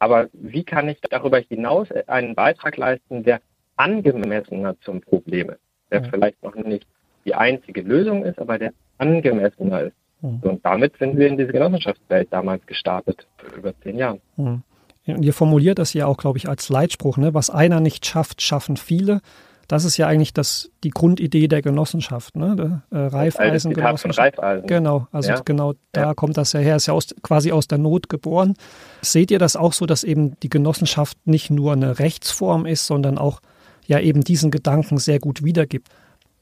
Aber 0.00 0.28
wie 0.32 0.64
kann 0.64 0.88
ich 0.88 0.98
darüber 1.02 1.38
hinaus 1.38 1.88
einen 2.08 2.34
Beitrag 2.34 2.76
leisten, 2.76 3.22
der 3.22 3.40
angemessener 3.76 4.74
zum 4.80 5.00
Problem 5.00 5.50
ist, 5.50 5.60
der 5.92 6.00
mhm. 6.00 6.06
vielleicht 6.06 6.42
noch 6.42 6.54
nicht 6.56 6.86
die 7.24 7.34
einzige 7.34 7.82
Lösung 7.82 8.24
ist, 8.24 8.38
aber 8.38 8.58
der 8.58 8.72
angemessener 8.98 9.82
ist. 9.82 9.96
Mhm. 10.22 10.40
Und 10.42 10.64
damit 10.64 10.96
sind 10.98 11.18
wir 11.18 11.28
in 11.28 11.36
diese 11.36 11.52
Genossenschaftswelt 11.52 12.32
damals 12.32 12.66
gestartet, 12.66 13.26
vor 13.36 13.58
über 13.58 13.78
zehn 13.82 13.98
Jahren. 13.98 14.20
Mhm. 14.36 14.62
Und 15.06 15.24
ihr 15.24 15.32
formuliert 15.32 15.78
das 15.78 15.92
ja 15.92 16.06
auch, 16.06 16.16
glaube 16.16 16.38
ich, 16.38 16.48
als 16.48 16.68
Leitspruch, 16.68 17.16
ne? 17.16 17.34
was 17.34 17.50
einer 17.50 17.80
nicht 17.80 18.06
schafft, 18.06 18.42
schaffen 18.42 18.76
viele. 18.76 19.20
Das 19.70 19.84
ist 19.84 19.96
ja 19.98 20.08
eigentlich 20.08 20.32
das, 20.32 20.72
die 20.82 20.90
Grundidee 20.90 21.46
der 21.46 21.62
Genossenschaft, 21.62 22.34
ne? 22.34 22.56
Der, 22.56 22.82
äh, 22.90 23.06
Reifeisengenossenschaft. 23.06 24.36
Reifeisen. 24.36 24.66
Genau, 24.66 25.06
also 25.12 25.30
ja. 25.30 25.40
genau 25.44 25.74
da 25.92 26.06
ja. 26.06 26.14
kommt 26.14 26.36
das 26.36 26.54
ja 26.54 26.58
her, 26.58 26.74
ist 26.74 26.88
ja 26.88 26.94
aus, 26.94 27.14
quasi 27.22 27.52
aus 27.52 27.68
der 27.68 27.78
Not 27.78 28.08
geboren. 28.08 28.54
Seht 29.00 29.30
ihr 29.30 29.38
das 29.38 29.54
auch 29.54 29.72
so, 29.72 29.86
dass 29.86 30.02
eben 30.02 30.34
die 30.40 30.48
Genossenschaft 30.48 31.18
nicht 31.24 31.50
nur 31.50 31.74
eine 31.74 32.00
Rechtsform 32.00 32.66
ist, 32.66 32.84
sondern 32.84 33.16
auch 33.16 33.42
ja 33.86 34.00
eben 34.00 34.22
diesen 34.22 34.50
Gedanken 34.50 34.98
sehr 34.98 35.20
gut 35.20 35.44
wiedergibt? 35.44 35.86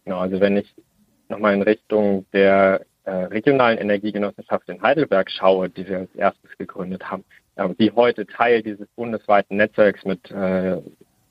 Genau, 0.07 0.21
also 0.21 0.41
wenn 0.41 0.57
ich 0.57 0.75
nochmal 1.29 1.53
in 1.53 1.61
Richtung 1.61 2.25
der 2.33 2.81
äh, 3.05 3.11
regionalen 3.11 3.77
Energiegenossenschaft 3.77 4.71
in 4.71 4.81
Heidelberg 4.81 5.31
schaue, 5.31 5.69
die 5.69 5.87
wir 5.87 5.99
als 5.99 6.15
erstes 6.15 6.57
gegründet 6.57 7.05
haben, 7.11 7.27
die 7.79 7.91
heute 7.91 8.27
Teil 8.27 8.63
dieses 8.63 8.87
bundesweiten 8.97 9.59
Netzwerks 9.59 10.07
mit 10.07 10.31
äh, 10.31 10.81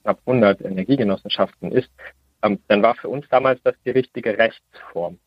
knapp 0.07 0.19
100 0.25 0.61
Energiegenossenschaften 0.61 1.71
ist, 1.73 1.89
ähm, 2.41 2.59
dann 2.69 2.81
war 2.81 2.95
für 2.95 3.09
uns 3.09 3.27
damals 3.29 3.61
das 3.63 3.75
die 3.85 3.89
richtige 3.89 4.37
Rechtsform. 4.37 5.19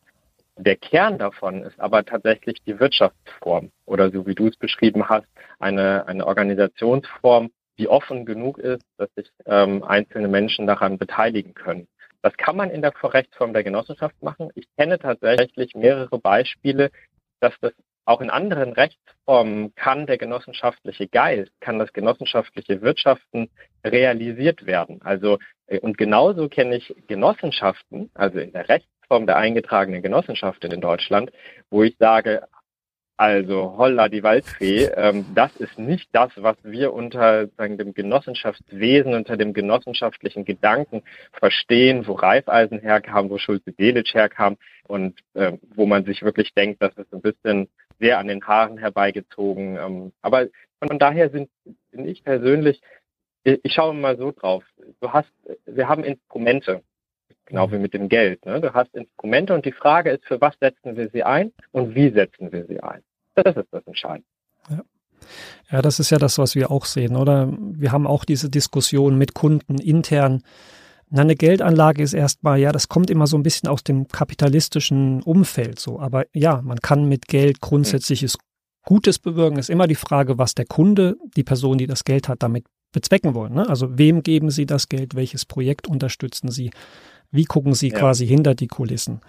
Der 0.57 0.77
Kern 0.77 1.19
davon 1.19 1.63
ist 1.63 1.79
aber 1.79 2.05
tatsächlich 2.05 2.63
die 2.67 2.79
Wirtschaftsform 2.81 3.71
oder 3.85 4.11
so 4.11 4.27
wie 4.27 4.35
du 4.35 4.49
es 4.49 4.57
beschrieben 4.57 5.09
hast, 5.09 5.27
eine, 5.59 6.07
eine 6.07 6.27
Organisationsform, 6.27 7.51
die 7.79 7.89
offen 7.89 8.25
genug 8.25 8.59
ist, 8.59 8.85
dass 8.97 9.13
sich 9.15 9.31
ähm, 9.47 9.83
einzelne 9.85 10.29
Menschen 10.29 10.67
daran 10.67 10.99
beteiligen 10.99 11.55
können. 11.55 11.87
Das 12.23 12.37
kann 12.37 12.57
man 12.57 12.71
in 12.71 12.83
der 12.83 12.93
Rechtsform 13.03 13.53
der 13.53 13.65
Genossenschaft 13.65 14.23
machen. 14.23 14.51
Ich 14.55 14.67
kenne 14.77 14.99
tatsächlich 14.99 15.75
mehrere 15.75 16.19
Beispiele, 16.19 16.91
dass 17.41 17.55
das 17.61 17.73
auch 18.11 18.21
in 18.21 18.29
anderen 18.29 18.73
Rechtsformen 18.73 19.73
kann 19.77 20.07
der 20.07 20.19
genossenschaftliche 20.19 21.07
Geist, 21.07 21.53
kann 21.61 21.79
das 21.79 21.93
genossenschaftliche 21.93 22.83
Wirtschaften 22.83 23.49
realisiert 23.85 24.67
werden. 24.67 25.01
Also, 25.03 25.39
äh, 25.69 25.79
und 25.79 25.97
genauso 25.97 26.49
kenne 26.49 26.77
ich 26.77 26.93
Genossenschaften, 27.07 28.11
also 28.15 28.41
in 28.41 28.53
der 28.53 28.69
Rechtsform 28.69 29.27
der 29.27 29.37
eingetragenen 29.37 30.03
Genossenschaften 30.03 30.73
in 30.73 30.81
Deutschland, 30.81 31.31
wo 31.71 31.85
ich 31.85 31.97
sage, 31.99 32.49
also 33.17 33.77
holla 33.77 34.09
die 34.09 34.23
Waldfee, 34.23 34.87
ähm, 34.97 35.27
das 35.35 35.55
ist 35.57 35.79
nicht 35.79 36.09
das, 36.13 36.31
was 36.37 36.57
wir 36.65 36.93
unter 36.93 37.49
sagen, 37.59 37.77
dem 37.79 37.95
Genossenschaftswesen, 37.95 39.15
unter 39.15 39.37
dem 39.37 39.53
genossenschaftlichen 39.53 40.45
Gedanken 40.45 41.03
verstehen, 41.33 42.09
wo 42.09 42.15
Reifeisen 42.15 42.81
herkam, 42.81 43.31
wo 43.31 43.39
Schulze-Delitzsch 43.39 44.15
herkam 44.15 44.57
und 44.89 45.21
äh, 45.35 45.53
wo 45.77 45.87
man 45.87 46.07
sich 46.07 46.23
wirklich 46.23 46.55
denkt, 46.55 46.83
das 46.83 46.97
ist 46.97 47.13
ein 47.13 47.21
bisschen 47.21 47.69
sehr 48.01 48.19
an 48.19 48.29
den 48.29 48.43
Haaren 48.45 48.79
herbeigezogen. 48.79 49.77
Ähm, 49.77 50.13
aber 50.23 50.49
von 50.87 50.99
daher 50.99 51.31
sind, 51.31 51.51
bin 51.91 52.07
ich 52.07 52.25
persönlich, 52.25 52.81
ich, 53.45 53.61
ich 53.63 53.73
schaue 53.73 53.95
mal 53.95 54.17
so 54.17 54.33
drauf. 54.33 54.65
Du 55.01 55.13
hast, 55.13 55.31
wir 55.67 55.89
haben 55.89 56.05
Instrumente, 56.05 56.83
genau 57.47 57.71
wie 57.71 57.79
mit 57.79 57.95
dem 57.95 58.09
Geld. 58.09 58.45
Ne? 58.47 58.61
Du 58.61 58.73
hast 58.73 58.95
Instrumente 58.95 59.55
und 59.55 59.65
die 59.65 59.73
Frage 59.73 60.11
ist, 60.11 60.25
für 60.25 60.41
was 60.41 60.55
setzen 60.61 60.97
wir 60.97 61.11
sie 61.11 61.23
ein 61.23 61.53
und 61.73 61.95
wie 61.95 62.11
setzen 62.11 62.51
wir 62.53 62.67
sie 62.67 62.81
ein? 62.83 63.03
Das 63.37 63.57
ist 63.57 63.69
das 63.71 63.87
Entscheidende. 63.87 64.27
Ja. 64.69 64.83
Ja, 65.71 65.83
das 65.83 66.01
ist 66.01 66.11
ja 66.11 66.19
das, 66.19 66.39
was 66.39 66.55
wir 66.55 66.71
auch 66.71 66.85
sehen, 66.85 67.17
oder? 67.17 67.49
Wir 67.59 67.93
haben 67.93 68.07
auch 68.07 68.25
diese 68.25 68.51
Diskussion 68.51 69.19
mit 69.19 69.35
Kunden 69.35 69.79
intern. 69.79 70.43
Na, 71.11 71.23
eine 71.23 71.35
Geldanlage 71.35 72.03
ist 72.03 72.15
erstmal, 72.15 72.61
ja, 72.61 72.71
das 72.71 72.89
kommt 72.89 73.11
immer 73.11 73.27
so 73.27 73.37
ein 73.37 73.43
bisschen 73.43 73.69
aus 73.69 73.83
dem 73.83 74.07
kapitalistischen 74.07 75.23
Umfeld 75.23 75.81
so. 75.81 75.99
Aber 75.99 76.25
ja, 76.33 76.63
man 76.63 76.79
kann 76.79 77.09
mit 77.09 77.27
Geld 77.27 77.61
grundsätzliches 77.61 78.39
Gutes 78.85 79.19
bewirken. 79.19 79.59
Ist 79.59 79.71
immer 79.71 79.89
die 79.89 79.97
Frage, 79.97 80.39
was 80.39 80.55
der 80.55 80.67
Kunde, 80.67 81.17
die 81.37 81.43
Person, 81.43 81.79
die 81.79 81.89
das 81.89 82.05
Geld 82.05 82.29
hat, 82.29 82.43
damit 82.43 82.65
bezwecken 82.93 83.35
wollen. 83.35 83.55
Ne? 83.55 83.69
Also 83.69 83.99
wem 83.99 84.23
geben 84.23 84.51
Sie 84.51 84.67
das 84.67 84.89
Geld? 84.89 85.15
Welches 85.15 85.45
Projekt 85.45 85.89
unterstützen 85.89 86.51
Sie? 86.51 86.71
Wie 87.33 87.45
gucken 87.45 87.75
Sie 87.75 87.89
ja. 87.89 87.99
quasi 87.99 88.27
hinter 88.27 88.55
die 88.55 88.69
Kulissen? 88.69 89.21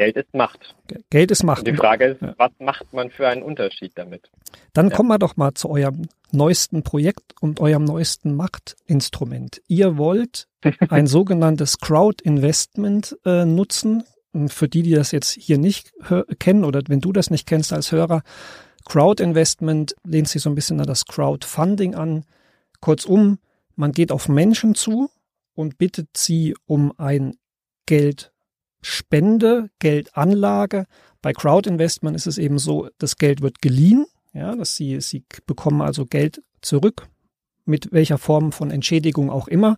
Geld 0.00 0.16
ist 0.16 0.32
Macht. 0.32 0.74
Geld 1.10 1.30
ist 1.30 1.42
Macht. 1.42 1.58
Und 1.58 1.74
die 1.74 1.76
Frage 1.76 2.06
ist, 2.06 2.22
ja. 2.22 2.34
was 2.38 2.52
macht 2.58 2.90
man 2.94 3.10
für 3.10 3.28
einen 3.28 3.42
Unterschied 3.42 3.92
damit? 3.96 4.30
Dann 4.72 4.88
ja. 4.88 4.96
kommen 4.96 5.10
wir 5.10 5.18
doch 5.18 5.36
mal 5.36 5.52
zu 5.52 5.68
eurem 5.68 6.08
neuesten 6.32 6.82
Projekt 6.82 7.34
und 7.42 7.60
eurem 7.60 7.84
neuesten 7.84 8.34
Machtinstrument. 8.34 9.60
Ihr 9.68 9.98
wollt 9.98 10.48
ein 10.88 11.06
sogenanntes 11.06 11.80
Crowd 11.80 12.24
Investment 12.24 13.14
äh, 13.26 13.44
nutzen. 13.44 14.04
Für 14.46 14.70
die, 14.70 14.80
die 14.80 14.92
das 14.92 15.12
jetzt 15.12 15.32
hier 15.32 15.58
nicht 15.58 15.92
kennen 16.38 16.64
oder 16.64 16.80
wenn 16.86 17.00
du 17.00 17.12
das 17.12 17.28
nicht 17.28 17.46
kennst 17.46 17.70
als 17.74 17.92
Hörer, 17.92 18.22
Crowd-Investment 18.86 19.96
lehnt 20.02 20.28
sich 20.28 20.40
so 20.40 20.48
ein 20.48 20.54
bisschen 20.54 20.80
an 20.80 20.86
das 20.86 21.04
Crowdfunding 21.04 21.94
an. 21.94 22.24
Kurzum, 22.80 23.38
man 23.76 23.92
geht 23.92 24.12
auf 24.12 24.30
Menschen 24.30 24.74
zu 24.74 25.10
und 25.52 25.76
bittet 25.76 26.16
sie 26.16 26.56
um 26.64 26.94
ein 26.96 27.36
Geldspende, 28.80 29.70
Geldanlage. 29.78 30.86
Bei 31.22 31.32
Crowd-Investment 31.32 32.16
ist 32.16 32.26
es 32.26 32.38
eben 32.38 32.58
so, 32.58 32.88
das 32.98 33.16
Geld 33.16 33.42
wird 33.42 33.60
geliehen, 33.60 34.06
ja, 34.32 34.54
dass 34.56 34.76
sie, 34.76 35.00
sie 35.00 35.24
bekommen 35.46 35.82
also 35.82 36.06
Geld 36.06 36.42
zurück, 36.62 37.08
mit 37.64 37.92
welcher 37.92 38.18
Form 38.18 38.52
von 38.52 38.70
Entschädigung 38.70 39.30
auch 39.30 39.48
immer. 39.48 39.76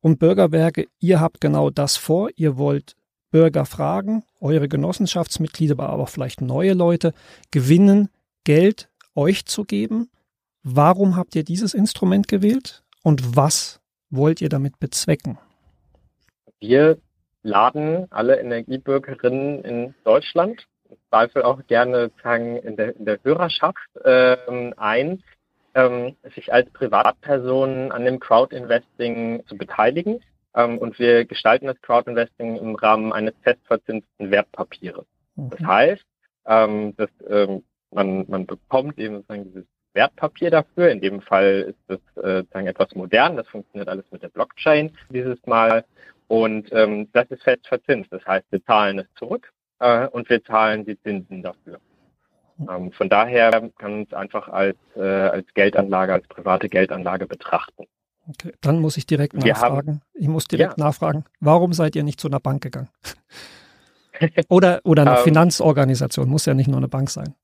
Und 0.00 0.18
Bürgerwerke, 0.18 0.86
ihr 1.00 1.20
habt 1.20 1.40
genau 1.40 1.70
das 1.70 1.96
vor. 1.96 2.30
Ihr 2.36 2.56
wollt 2.56 2.94
Bürger 3.30 3.66
fragen, 3.66 4.22
eure 4.40 4.68
Genossenschaftsmitglieder, 4.68 5.74
aber 5.80 5.98
auch 5.98 6.08
vielleicht 6.08 6.40
neue 6.40 6.74
Leute, 6.74 7.12
gewinnen, 7.50 8.08
Geld 8.44 8.88
euch 9.16 9.46
zu 9.46 9.64
geben. 9.64 10.10
Warum 10.62 11.16
habt 11.16 11.34
ihr 11.34 11.42
dieses 11.42 11.74
Instrument 11.74 12.28
gewählt 12.28 12.84
und 13.02 13.36
was 13.36 13.80
wollt 14.10 14.40
ihr 14.40 14.48
damit 14.48 14.78
bezwecken? 14.78 15.38
Wir 16.60 16.98
laden 17.46 18.06
alle 18.10 18.38
Energiebürgerinnen 18.40 19.62
in 19.64 19.94
Deutschland, 20.04 20.66
im 20.90 20.96
Zweifel 21.08 21.42
auch 21.42 21.64
gerne 21.66 22.10
sagen 22.22 22.56
in 22.56 22.76
der, 22.76 22.96
in 22.96 23.04
der 23.04 23.18
Hörerschaft 23.22 23.88
ähm, 24.04 24.74
ein, 24.76 25.22
ähm, 25.74 26.16
sich 26.34 26.52
als 26.52 26.70
Privatpersonen 26.70 27.92
an 27.92 28.04
dem 28.04 28.20
Crowdinvesting 28.20 29.44
zu 29.46 29.56
beteiligen. 29.56 30.20
Ähm, 30.54 30.78
und 30.78 30.98
wir 30.98 31.24
gestalten 31.24 31.66
das 31.66 31.80
Crowdinvesting 31.82 32.56
im 32.56 32.74
Rahmen 32.74 33.12
eines 33.12 33.34
festverzinsten 33.42 34.30
Wertpapiers. 34.30 35.06
Mhm. 35.36 35.50
Das 35.50 35.60
heißt, 35.60 36.06
ähm, 36.46 36.96
dass 36.96 37.10
ähm, 37.28 37.62
man, 37.90 38.24
man 38.28 38.46
bekommt 38.46 38.98
eben 38.98 39.16
sozusagen 39.16 39.44
dieses 39.44 39.66
Wertpapier 39.92 40.50
dafür. 40.50 40.90
In 40.90 41.00
dem 41.00 41.20
Fall 41.20 41.74
ist 41.74 42.02
das 42.14 42.24
äh, 42.52 42.64
etwas 42.64 42.94
modern. 42.94 43.36
Das 43.36 43.48
funktioniert 43.48 43.88
alles 43.88 44.04
mit 44.10 44.22
der 44.22 44.28
Blockchain 44.28 44.92
dieses 45.10 45.44
Mal. 45.46 45.84
Und 46.28 46.72
ähm, 46.72 47.08
das 47.12 47.30
ist 47.30 47.42
fest 47.42 47.66
verzinst. 47.66 48.12
Das 48.12 48.24
heißt, 48.26 48.46
wir 48.50 48.64
zahlen 48.64 48.98
es 48.98 49.06
zurück 49.16 49.52
äh, 49.78 50.06
und 50.08 50.28
wir 50.28 50.42
zahlen 50.44 50.84
die 50.84 51.00
Zinsen 51.02 51.42
dafür. 51.42 51.78
Ähm, 52.58 52.90
von 52.92 53.08
daher 53.08 53.50
kann 53.78 53.92
man 53.92 54.02
es 54.02 54.12
einfach 54.12 54.48
als, 54.48 54.76
äh, 54.96 55.00
als 55.00 55.46
Geldanlage, 55.54 56.14
als 56.14 56.26
private 56.28 56.68
Geldanlage 56.68 57.26
betrachten. 57.26 57.84
Okay, 58.28 58.52
dann 58.60 58.80
muss 58.80 58.96
ich 58.96 59.06
direkt 59.06 59.34
Wir 59.34 59.52
nachfragen. 59.52 59.88
Haben, 59.88 60.02
ich 60.14 60.28
muss 60.28 60.46
direkt 60.46 60.78
ja. 60.78 60.84
nachfragen. 60.84 61.24
Warum 61.40 61.72
seid 61.72 61.94
ihr 61.94 62.02
nicht 62.02 62.18
zu 62.18 62.28
einer 62.28 62.40
Bank 62.40 62.62
gegangen? 62.62 62.88
oder, 64.48 64.80
oder 64.84 65.02
einer 65.02 65.18
ähm, 65.18 65.24
Finanzorganisation, 65.24 66.28
muss 66.28 66.46
ja 66.46 66.54
nicht 66.54 66.66
nur 66.66 66.78
eine 66.78 66.88
Bank 66.88 67.10
sein. 67.10 67.34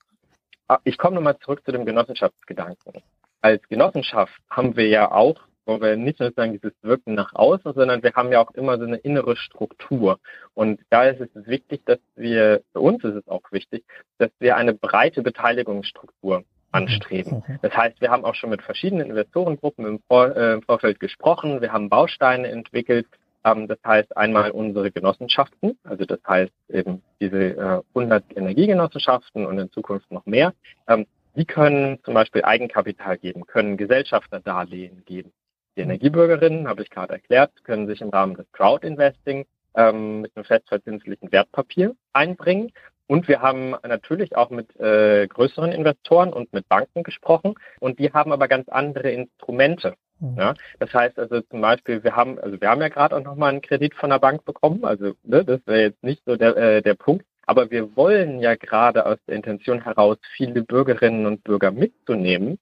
Ah, 0.68 0.78
ich 0.84 0.98
komme 0.98 1.16
nochmal 1.16 1.38
zurück 1.38 1.62
zu 1.64 1.72
dem 1.72 1.84
Genossenschaftsgedanken. 1.84 2.94
Als 3.42 3.62
Genossenschaft 3.68 4.32
haben 4.50 4.76
wir 4.76 4.88
ja 4.88 5.12
auch, 5.12 5.40
wo 5.64 5.80
wir 5.80 5.96
nicht 5.96 6.20
nur 6.20 6.32
sagen, 6.32 6.52
dieses 6.52 6.72
Wirken 6.82 7.14
nach 7.14 7.34
außen, 7.34 7.72
sondern 7.74 8.02
wir 8.02 8.12
haben 8.14 8.32
ja 8.32 8.40
auch 8.40 8.50
immer 8.52 8.78
so 8.78 8.84
eine 8.84 8.96
innere 8.96 9.36
Struktur. 9.36 10.18
Und 10.54 10.80
da 10.90 11.04
ist 11.04 11.20
es 11.20 11.46
wichtig, 11.46 11.82
dass 11.86 11.98
wir, 12.16 12.62
für 12.72 12.80
uns 12.80 13.02
ist 13.04 13.14
es 13.14 13.28
auch 13.28 13.42
wichtig, 13.50 13.84
dass 14.18 14.30
wir 14.38 14.56
eine 14.56 14.74
breite 14.74 15.22
Beteiligungsstruktur 15.22 16.44
anstreben. 16.72 17.44
Das 17.60 17.76
heißt, 17.76 18.00
wir 18.00 18.10
haben 18.10 18.24
auch 18.24 18.34
schon 18.34 18.50
mit 18.50 18.62
verschiedenen 18.62 19.10
Investorengruppen 19.10 19.86
im, 19.86 20.00
Vor 20.08 20.34
äh, 20.34 20.54
im 20.54 20.62
Vorfeld 20.62 21.00
gesprochen. 21.00 21.60
Wir 21.60 21.72
haben 21.72 21.88
Bausteine 21.88 22.48
entwickelt. 22.48 23.06
Ähm, 23.44 23.68
das 23.68 23.78
heißt 23.84 24.16
einmal 24.16 24.50
unsere 24.50 24.90
Genossenschaften, 24.90 25.78
also 25.84 26.04
das 26.04 26.20
heißt 26.26 26.52
eben 26.68 27.02
diese 27.20 27.56
äh, 27.56 27.82
100 27.94 28.36
Energiegenossenschaften 28.36 29.46
und 29.46 29.58
in 29.58 29.70
Zukunft 29.70 30.10
noch 30.10 30.26
mehr. 30.26 30.54
Ähm, 30.88 31.06
die 31.34 31.44
können 31.44 31.98
zum 32.04 32.14
Beispiel 32.14 32.44
Eigenkapital 32.44 33.18
geben, 33.18 33.46
können 33.46 33.76
Gesellschafterdarlehen 33.76 35.04
geben. 35.06 35.32
Die. 35.76 35.82
Energiebürgerinnen, 35.82 36.68
habe 36.68 36.82
ich 36.82 36.90
gerade 36.90 37.14
erklärt, 37.14 37.52
können 37.64 37.86
sich 37.86 38.00
im 38.00 38.10
Rahmen 38.10 38.34
des 38.34 38.50
Crowd-Investing 38.52 39.46
ähm, 39.74 40.20
mit 40.22 40.36
einem 40.36 40.44
festverzinslichen 40.44 41.32
Wertpapier 41.32 41.94
einbringen 42.12 42.72
und 43.06 43.28
wir 43.28 43.42
haben 43.42 43.74
natürlich 43.86 44.36
auch 44.36 44.50
mit 44.50 44.78
äh, 44.80 45.26
größeren 45.26 45.72
Investoren 45.72 46.32
und 46.32 46.52
mit 46.52 46.68
Banken 46.68 47.02
gesprochen 47.02 47.54
und 47.80 47.98
die 47.98 48.12
haben 48.12 48.32
aber 48.32 48.48
ganz 48.48 48.68
andere 48.68 49.10
Instrumente. 49.10 49.94
Ja? 50.36 50.54
Das 50.78 50.94
heißt 50.94 51.18
also 51.18 51.40
zum 51.40 51.60
Beispiel, 51.60 52.04
wir 52.04 52.14
haben, 52.14 52.38
also 52.38 52.60
wir 52.60 52.70
haben 52.70 52.80
ja 52.80 52.88
gerade 52.88 53.16
auch 53.16 53.22
nochmal 53.22 53.50
einen 53.50 53.60
Kredit 53.60 53.94
von 53.94 54.10
der 54.10 54.18
Bank 54.18 54.44
bekommen, 54.44 54.84
also 54.84 55.12
ne, 55.24 55.44
das 55.44 55.60
wäre 55.66 55.82
jetzt 55.82 56.02
nicht 56.02 56.22
so 56.24 56.36
der, 56.36 56.56
äh, 56.56 56.82
der 56.82 56.94
Punkt. 56.94 57.26
Aber 57.44 57.70
wir 57.70 57.96
wollen 57.96 58.38
ja 58.38 58.54
gerade 58.54 59.04
aus 59.04 59.18
der 59.26 59.34
Intention 59.34 59.82
heraus, 59.82 60.16
viele 60.36 60.62
Bürgerinnen 60.62 61.26
und 61.26 61.42
Bürger 61.42 61.72
mitzunehmen. 61.72 62.58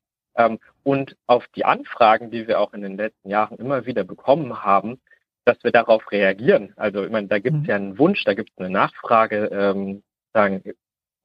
Ähm, 0.47 0.59
und 0.83 1.17
auf 1.27 1.47
die 1.55 1.65
Anfragen, 1.65 2.31
die 2.31 2.49
wir 2.49 2.61
auch 2.61 2.73
in 2.73 2.83
den 2.83 2.97
letzten 2.97 3.29
Jahren 3.29 3.59
immer 3.59 3.87
wieder 3.87 4.05
bekommen 4.05 4.63
haben, 4.65 5.01
dass 5.45 5.63
wir 5.63 5.73
darauf 5.73 6.11
reagieren. 6.11 6.73
Also 6.77 7.05
ich 7.05 7.11
meine, 7.11 7.29
da 7.29 7.39
gibt 7.39 7.57
es 7.57 7.63
mhm. 7.63 7.69
ja 7.69 7.77
einen 7.77 7.99
Wunsch, 7.99 8.25
da 8.25 8.35
gibt 8.35 8.51
es 8.51 8.59
eine 8.59 8.71
Nachfrage, 8.71 9.51
ähm, 9.53 10.03
sagen, 10.33 10.63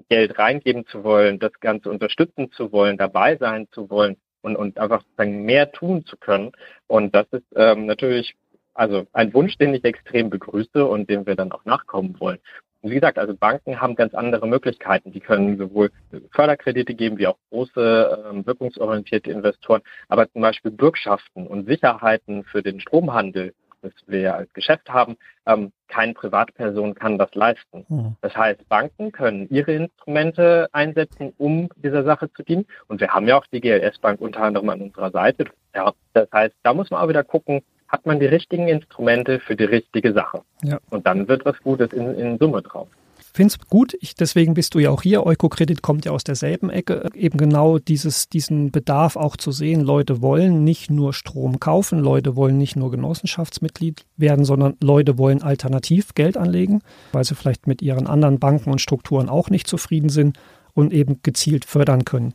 Geld 0.10 0.38
reingeben 0.38 0.86
zu 0.88 1.04
wollen, 1.04 1.40
das 1.40 1.54
Ganze 1.60 1.90
unterstützen 1.90 2.52
zu 2.52 2.72
wollen, 2.72 2.98
dabei 2.98 3.38
sein 3.38 3.68
zu 3.72 3.90
wollen 3.90 4.18
und, 4.42 4.56
und 4.56 4.78
einfach 4.78 5.04
sagen, 5.18 5.44
mehr 5.44 5.72
tun 5.72 6.06
zu 6.06 6.18
können. 6.18 6.52
Und 6.88 7.16
das 7.16 7.28
ist 7.32 7.46
ähm, 7.56 7.86
natürlich 7.86 8.36
also 8.74 9.08
ein 9.14 9.34
Wunsch, 9.34 9.58
den 9.58 9.74
ich 9.74 9.84
extrem 9.84 10.30
begrüße 10.30 10.86
und 10.86 11.10
dem 11.10 11.26
wir 11.26 11.36
dann 11.36 11.52
auch 11.52 11.66
nachkommen 11.66 12.20
wollen. 12.20 12.40
Und 12.86 12.92
wie 12.92 12.96
gesagt, 12.96 13.18
also 13.18 13.34
Banken 13.34 13.82
haben 13.82 13.96
ganz 13.96 14.14
andere 14.14 14.48
Möglichkeiten. 14.48 15.12
Die 15.12 15.20
können 15.20 15.58
sowohl 15.58 15.90
Förderkredite 16.30 16.94
geben 16.94 17.18
wie 17.18 17.26
auch 17.26 17.38
große 17.50 18.26
ähm, 18.30 18.46
wirkungsorientierte 18.46 19.32
Investoren, 19.32 19.82
aber 20.08 20.32
zum 20.32 20.44
Beispiel 20.44 20.70
Bürgschaften 20.70 21.48
und 21.48 21.68
Sicherheiten 21.68 22.44
für 22.44 22.62
den 22.62 22.80
Stromhandel 22.80 23.56
das 23.82 23.94
wir 24.08 24.36
als 24.36 24.52
Geschäft 24.54 24.90
haben, 24.90 25.16
ähm, 25.46 25.72
keine 25.88 26.14
Privatperson 26.14 26.96
kann 26.96 27.20
das 27.20 27.34
leisten. 27.36 27.86
Mhm. 27.88 28.16
Das 28.22 28.36
heißt, 28.36 28.68
Banken 28.68 29.12
können 29.12 29.48
ihre 29.50 29.74
Instrumente 29.74 30.68
einsetzen, 30.72 31.34
um 31.38 31.70
dieser 31.76 32.04
Sache 32.04 32.32
zu 32.34 32.42
dienen. 32.42 32.66
Und 32.88 33.00
wir 33.00 33.10
haben 33.10 33.28
ja 33.28 33.38
auch 33.38 33.46
die 33.46 33.62
GLS 33.62 34.00
Bank 34.00 34.22
unter 34.22 34.42
anderem 34.42 34.70
an 34.70 34.82
unserer 34.82 35.12
Seite. 35.12 35.46
Ja, 35.76 35.94
das 36.14 36.28
heißt, 36.32 36.56
da 36.64 36.74
muss 36.74 36.90
man 36.90 37.02
auch 37.02 37.10
wieder 37.10 37.24
gucken, 37.24 37.62
hat 37.88 38.06
man 38.06 38.20
die 38.20 38.26
richtigen 38.26 38.68
Instrumente 38.68 39.40
für 39.40 39.56
die 39.56 39.66
richtige 39.66 40.14
Sache. 40.14 40.42
Ja. 40.64 40.80
Und 40.90 41.06
dann 41.06 41.28
wird 41.28 41.46
was 41.46 41.60
Gutes 41.62 41.94
in, 41.94 42.16
in 42.16 42.38
Summe 42.38 42.62
drauf 42.62 42.88
finde 43.36 43.54
es 43.54 43.68
gut. 43.68 43.96
Ich, 44.00 44.16
deswegen 44.16 44.54
bist 44.54 44.74
du 44.74 44.80
ja 44.80 44.90
auch 44.90 45.02
hier. 45.02 45.26
Eukokredit 45.26 45.82
kommt 45.82 46.06
ja 46.06 46.12
aus 46.12 46.24
derselben 46.24 46.70
Ecke. 46.70 47.10
Eben 47.14 47.38
genau 47.38 47.78
dieses, 47.78 48.30
diesen 48.30 48.72
Bedarf 48.72 49.16
auch 49.16 49.36
zu 49.36 49.52
sehen. 49.52 49.82
Leute 49.82 50.22
wollen 50.22 50.64
nicht 50.64 50.90
nur 50.90 51.14
Strom 51.14 51.60
kaufen, 51.60 52.00
Leute 52.00 52.36
wollen 52.36 52.58
nicht 52.58 52.76
nur 52.76 52.92
Genossenschaftsmitglied 52.92 54.06
werden, 54.16 54.46
sondern 54.46 54.78
Leute 54.82 55.18
wollen 55.18 55.44
alternativ 55.44 56.16
Geld 56.16 56.38
anlegen, 56.38 56.82
weil 57.12 57.26
sie 57.26 57.36
vielleicht 57.36 57.68
mit 57.68 57.82
ihren 57.82 58.08
anderen 58.08 58.40
Banken 58.40 58.72
und 58.72 58.82
Strukturen 58.82 59.30
auch 59.30 59.50
nicht 59.50 59.68
zufrieden 59.68 60.10
sind 60.10 60.40
und 60.74 60.94
eben 60.94 61.22
gezielt 61.22 61.66
fördern 61.66 62.06
können. 62.06 62.34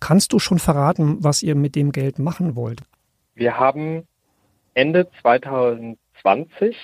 Kannst 0.00 0.32
du 0.32 0.38
schon 0.38 0.58
verraten, 0.58 1.16
was 1.20 1.42
ihr 1.42 1.54
mit 1.54 1.74
dem 1.74 1.92
Geld 1.92 2.18
machen 2.18 2.56
wollt? 2.56 2.82
Wir 3.34 3.58
haben 3.58 4.04
Ende 4.74 5.08
2020 5.20 6.76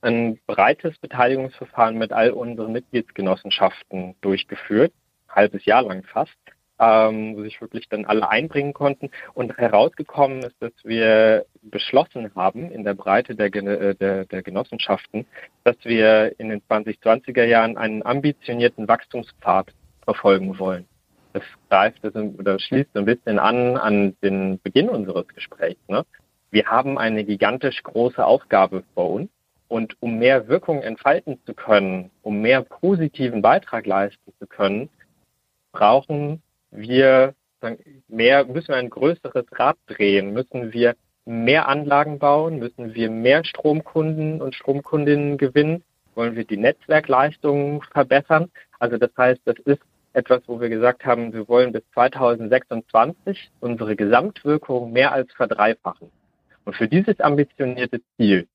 ein 0.00 0.38
breites 0.46 0.98
Beteiligungsverfahren 0.98 1.96
mit 1.98 2.12
all 2.12 2.30
unseren 2.30 2.72
Mitgliedsgenossenschaften 2.72 4.14
durchgeführt, 4.20 4.92
halbes 5.28 5.64
Jahr 5.64 5.82
lang 5.82 6.04
fast, 6.04 6.36
ähm, 6.78 7.36
wo 7.36 7.42
sich 7.42 7.60
wirklich 7.60 7.88
dann 7.88 8.04
alle 8.04 8.28
einbringen 8.28 8.72
konnten. 8.72 9.10
Und 9.34 9.56
herausgekommen 9.56 10.42
ist, 10.42 10.56
dass 10.60 10.72
wir 10.84 11.46
beschlossen 11.62 12.32
haben 12.34 12.70
in 12.70 12.84
der 12.84 12.94
Breite 12.94 13.34
der, 13.34 13.54
äh, 13.54 13.94
der, 13.94 14.24
der 14.24 14.42
Genossenschaften, 14.42 15.26
dass 15.64 15.76
wir 15.84 16.38
in 16.38 16.48
den 16.48 16.62
2020er 16.62 17.44
Jahren 17.44 17.76
einen 17.76 18.04
ambitionierten 18.04 18.86
Wachstumspfad 18.86 19.72
verfolgen 20.04 20.58
wollen. 20.58 20.86
Das 21.32 21.42
greift 21.68 22.04
oder 22.04 22.58
schließt 22.58 22.96
ein 22.96 23.04
bisschen 23.04 23.38
an 23.38 23.76
an 23.76 24.16
den 24.22 24.60
Beginn 24.62 24.88
unseres 24.88 25.28
Gesprächs. 25.28 25.80
Ne? 25.88 26.04
Wir 26.50 26.66
haben 26.66 26.98
eine 26.98 27.24
gigantisch 27.24 27.82
große 27.82 28.24
Aufgabe 28.24 28.82
vor 28.94 29.10
uns 29.10 29.30
und 29.68 29.96
um 30.00 30.18
mehr 30.18 30.48
Wirkung 30.48 30.82
entfalten 30.82 31.38
zu 31.44 31.52
können, 31.52 32.10
um 32.22 32.40
mehr 32.40 32.62
positiven 32.62 33.42
Beitrag 33.42 33.86
leisten 33.86 34.32
zu 34.38 34.46
können, 34.46 34.88
brauchen 35.72 36.42
wir 36.70 37.34
mehr, 38.08 38.46
müssen 38.46 38.68
wir 38.68 38.76
ein 38.76 38.88
größeres 38.88 39.44
Rad 39.52 39.76
drehen, 39.86 40.32
müssen 40.32 40.72
wir 40.72 40.96
mehr 41.26 41.68
Anlagen 41.68 42.18
bauen, 42.18 42.58
müssen 42.58 42.94
wir 42.94 43.10
mehr 43.10 43.44
Stromkunden 43.44 44.40
und 44.40 44.54
Stromkundinnen 44.54 45.36
gewinnen, 45.36 45.84
wollen 46.14 46.34
wir 46.34 46.44
die 46.44 46.56
Netzwerkleistungen 46.56 47.82
verbessern. 47.92 48.50
Also 48.78 48.96
das 48.96 49.10
heißt, 49.16 49.42
das 49.44 49.56
ist 49.66 49.82
etwas, 50.14 50.42
wo 50.46 50.60
wir 50.60 50.70
gesagt 50.70 51.04
haben, 51.04 51.34
wir 51.34 51.46
wollen 51.46 51.72
bis 51.72 51.82
2026 51.92 53.50
unsere 53.60 53.96
Gesamtwirkung 53.96 54.92
mehr 54.92 55.12
als 55.12 55.30
verdreifachen. 55.34 56.10
Und 56.68 56.74
für 56.76 56.86
dieses 56.86 57.18
ambitionierte 57.20 58.02
Ziel 58.18 58.46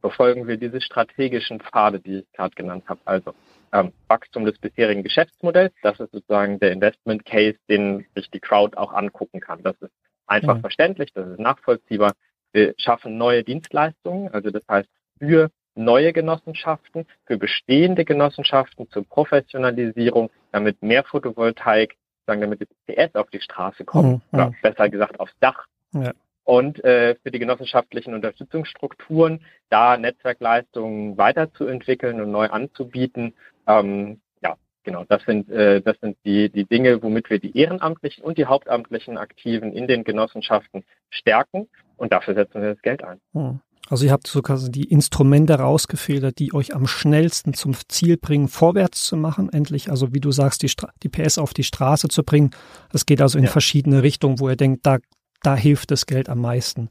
befolgen 0.00 0.46
wir 0.46 0.58
diese 0.58 0.80
strategischen 0.80 1.58
Pfade, 1.58 1.98
die 1.98 2.20
ich 2.20 2.32
gerade 2.32 2.54
genannt 2.54 2.84
habe. 2.86 3.00
Also 3.04 3.34
ähm, 3.72 3.92
Wachstum 4.06 4.44
des 4.44 4.56
bisherigen 4.60 5.02
Geschäftsmodells, 5.02 5.74
das 5.82 5.98
ist 5.98 6.12
sozusagen 6.12 6.60
der 6.60 6.70
Investment 6.70 7.24
Case, 7.24 7.58
den 7.68 8.06
sich 8.14 8.30
die 8.30 8.38
Crowd 8.38 8.76
auch 8.76 8.92
angucken 8.92 9.40
kann. 9.40 9.64
Das 9.64 9.74
ist 9.80 9.90
einfach 10.28 10.58
mhm. 10.58 10.60
verständlich, 10.60 11.12
das 11.14 11.26
ist 11.30 11.40
nachvollziehbar. 11.40 12.12
Wir 12.52 12.74
schaffen 12.78 13.18
neue 13.18 13.42
Dienstleistungen, 13.42 14.32
also 14.32 14.50
das 14.50 14.62
heißt 14.70 14.88
für 15.18 15.50
neue 15.74 16.12
Genossenschaften, 16.12 17.06
für 17.26 17.38
bestehende 17.38 18.04
Genossenschaften 18.04 18.88
zur 18.90 19.04
Professionalisierung, 19.04 20.30
damit 20.52 20.80
mehr 20.80 21.02
Photovoltaik, 21.02 21.96
sagen, 22.24 22.40
damit 22.40 22.60
das 22.60 22.68
PS 22.86 23.16
auf 23.16 23.28
die 23.30 23.40
Straße 23.40 23.84
kommt, 23.84 24.22
mhm. 24.32 24.38
oder 24.38 24.54
besser 24.62 24.88
gesagt 24.88 25.18
aufs 25.18 25.34
Dach. 25.40 25.66
Ja 25.92 26.12
und 26.48 26.82
äh, 26.82 27.14
für 27.22 27.30
die 27.30 27.38
genossenschaftlichen 27.38 28.14
Unterstützungsstrukturen, 28.14 29.44
da 29.68 29.98
Netzwerkleistungen 29.98 31.18
weiterzuentwickeln 31.18 32.22
und 32.22 32.30
neu 32.30 32.46
anzubieten. 32.48 33.34
Ähm, 33.66 34.22
ja, 34.42 34.56
genau, 34.82 35.04
das 35.10 35.22
sind, 35.24 35.50
äh, 35.50 35.82
das 35.82 36.00
sind 36.00 36.16
die, 36.24 36.48
die 36.48 36.64
Dinge, 36.64 37.02
womit 37.02 37.28
wir 37.28 37.38
die 37.38 37.54
ehrenamtlichen 37.54 38.24
und 38.24 38.38
die 38.38 38.46
hauptamtlichen 38.46 39.18
Aktiven 39.18 39.74
in 39.74 39.86
den 39.86 40.04
Genossenschaften 40.04 40.84
stärken 41.10 41.68
und 41.98 42.14
dafür 42.14 42.32
setzen 42.32 42.62
wir 42.62 42.72
das 42.72 42.80
Geld 42.80 43.04
ein. 43.04 43.20
Hm. 43.34 43.60
Also 43.90 44.06
ihr 44.06 44.12
habt 44.12 44.26
so 44.26 44.40
quasi 44.40 44.70
die 44.70 44.84
Instrumente 44.84 45.54
rausgefiltert, 45.54 46.38
die 46.38 46.54
euch 46.54 46.74
am 46.74 46.86
schnellsten 46.86 47.52
zum 47.52 47.74
Ziel 47.88 48.16
bringen, 48.16 48.48
vorwärts 48.48 49.04
zu 49.04 49.16
machen, 49.18 49.50
endlich, 49.52 49.90
also 49.90 50.14
wie 50.14 50.20
du 50.20 50.30
sagst, 50.30 50.62
die, 50.62 50.68
Stra 50.68 50.92
die 51.02 51.08
PS 51.10 51.36
auf 51.36 51.52
die 51.52 51.64
Straße 51.64 52.08
zu 52.08 52.22
bringen. 52.22 52.52
Es 52.92 53.04
geht 53.04 53.20
also 53.20 53.36
in 53.38 53.44
ja. 53.44 53.50
verschiedene 53.50 54.02
Richtungen, 54.02 54.40
wo 54.40 54.48
ihr 54.48 54.56
denkt, 54.56 54.86
da 54.86 54.98
da 55.42 55.56
hilft 55.56 55.90
das 55.90 56.06
Geld 56.06 56.28
am 56.28 56.40
meisten. 56.40 56.90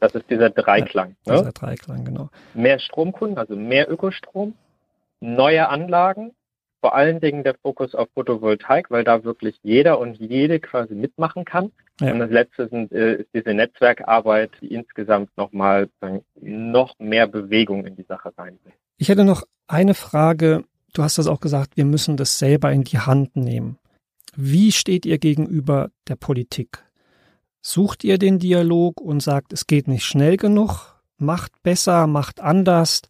Das 0.00 0.14
ist 0.14 0.30
dieser 0.30 0.50
Dreiklang. 0.50 1.16
Ja, 1.26 1.34
ne? 1.34 1.38
Dieser 1.40 1.52
Dreiklang, 1.52 2.04
genau. 2.04 2.30
Mehr 2.54 2.78
Stromkunden, 2.78 3.38
also 3.38 3.56
mehr 3.56 3.90
Ökostrom, 3.90 4.54
neue 5.20 5.68
Anlagen, 5.68 6.32
vor 6.80 6.94
allen 6.94 7.20
Dingen 7.20 7.42
der 7.42 7.54
Fokus 7.54 7.94
auf 7.94 8.08
Photovoltaik, 8.14 8.90
weil 8.90 9.02
da 9.02 9.24
wirklich 9.24 9.58
jeder 9.62 9.98
und 9.98 10.18
jede 10.18 10.60
quasi 10.60 10.94
mitmachen 10.94 11.44
kann. 11.44 11.72
Ja. 12.00 12.12
Und 12.12 12.20
das 12.20 12.30
letzte 12.30 12.68
sind, 12.68 12.92
äh, 12.92 13.16
ist 13.16 13.28
diese 13.34 13.52
Netzwerkarbeit, 13.52 14.50
die 14.60 14.72
insgesamt 14.72 15.36
nochmal 15.36 15.88
noch 16.40 16.94
mehr 17.00 17.26
Bewegung 17.26 17.84
in 17.84 17.96
die 17.96 18.04
Sache 18.04 18.32
reinbringt. 18.38 18.76
Ich 18.96 19.08
hätte 19.08 19.24
noch 19.24 19.42
eine 19.66 19.94
Frage. 19.94 20.64
Du 20.94 21.02
hast 21.02 21.18
das 21.18 21.26
auch 21.26 21.40
gesagt, 21.40 21.76
wir 21.76 21.84
müssen 21.84 22.16
das 22.16 22.38
selber 22.38 22.70
in 22.70 22.84
die 22.84 22.98
Hand 22.98 23.34
nehmen. 23.34 23.78
Wie 24.36 24.70
steht 24.70 25.04
ihr 25.04 25.18
gegenüber 25.18 25.90
der 26.06 26.16
Politik? 26.16 26.84
Sucht 27.60 28.04
ihr 28.04 28.18
den 28.18 28.38
Dialog 28.38 29.00
und 29.00 29.20
sagt, 29.20 29.52
es 29.52 29.66
geht 29.66 29.88
nicht 29.88 30.04
schnell 30.04 30.36
genug, 30.36 30.94
macht 31.18 31.62
besser, 31.62 32.06
macht 32.06 32.40
anders? 32.40 33.02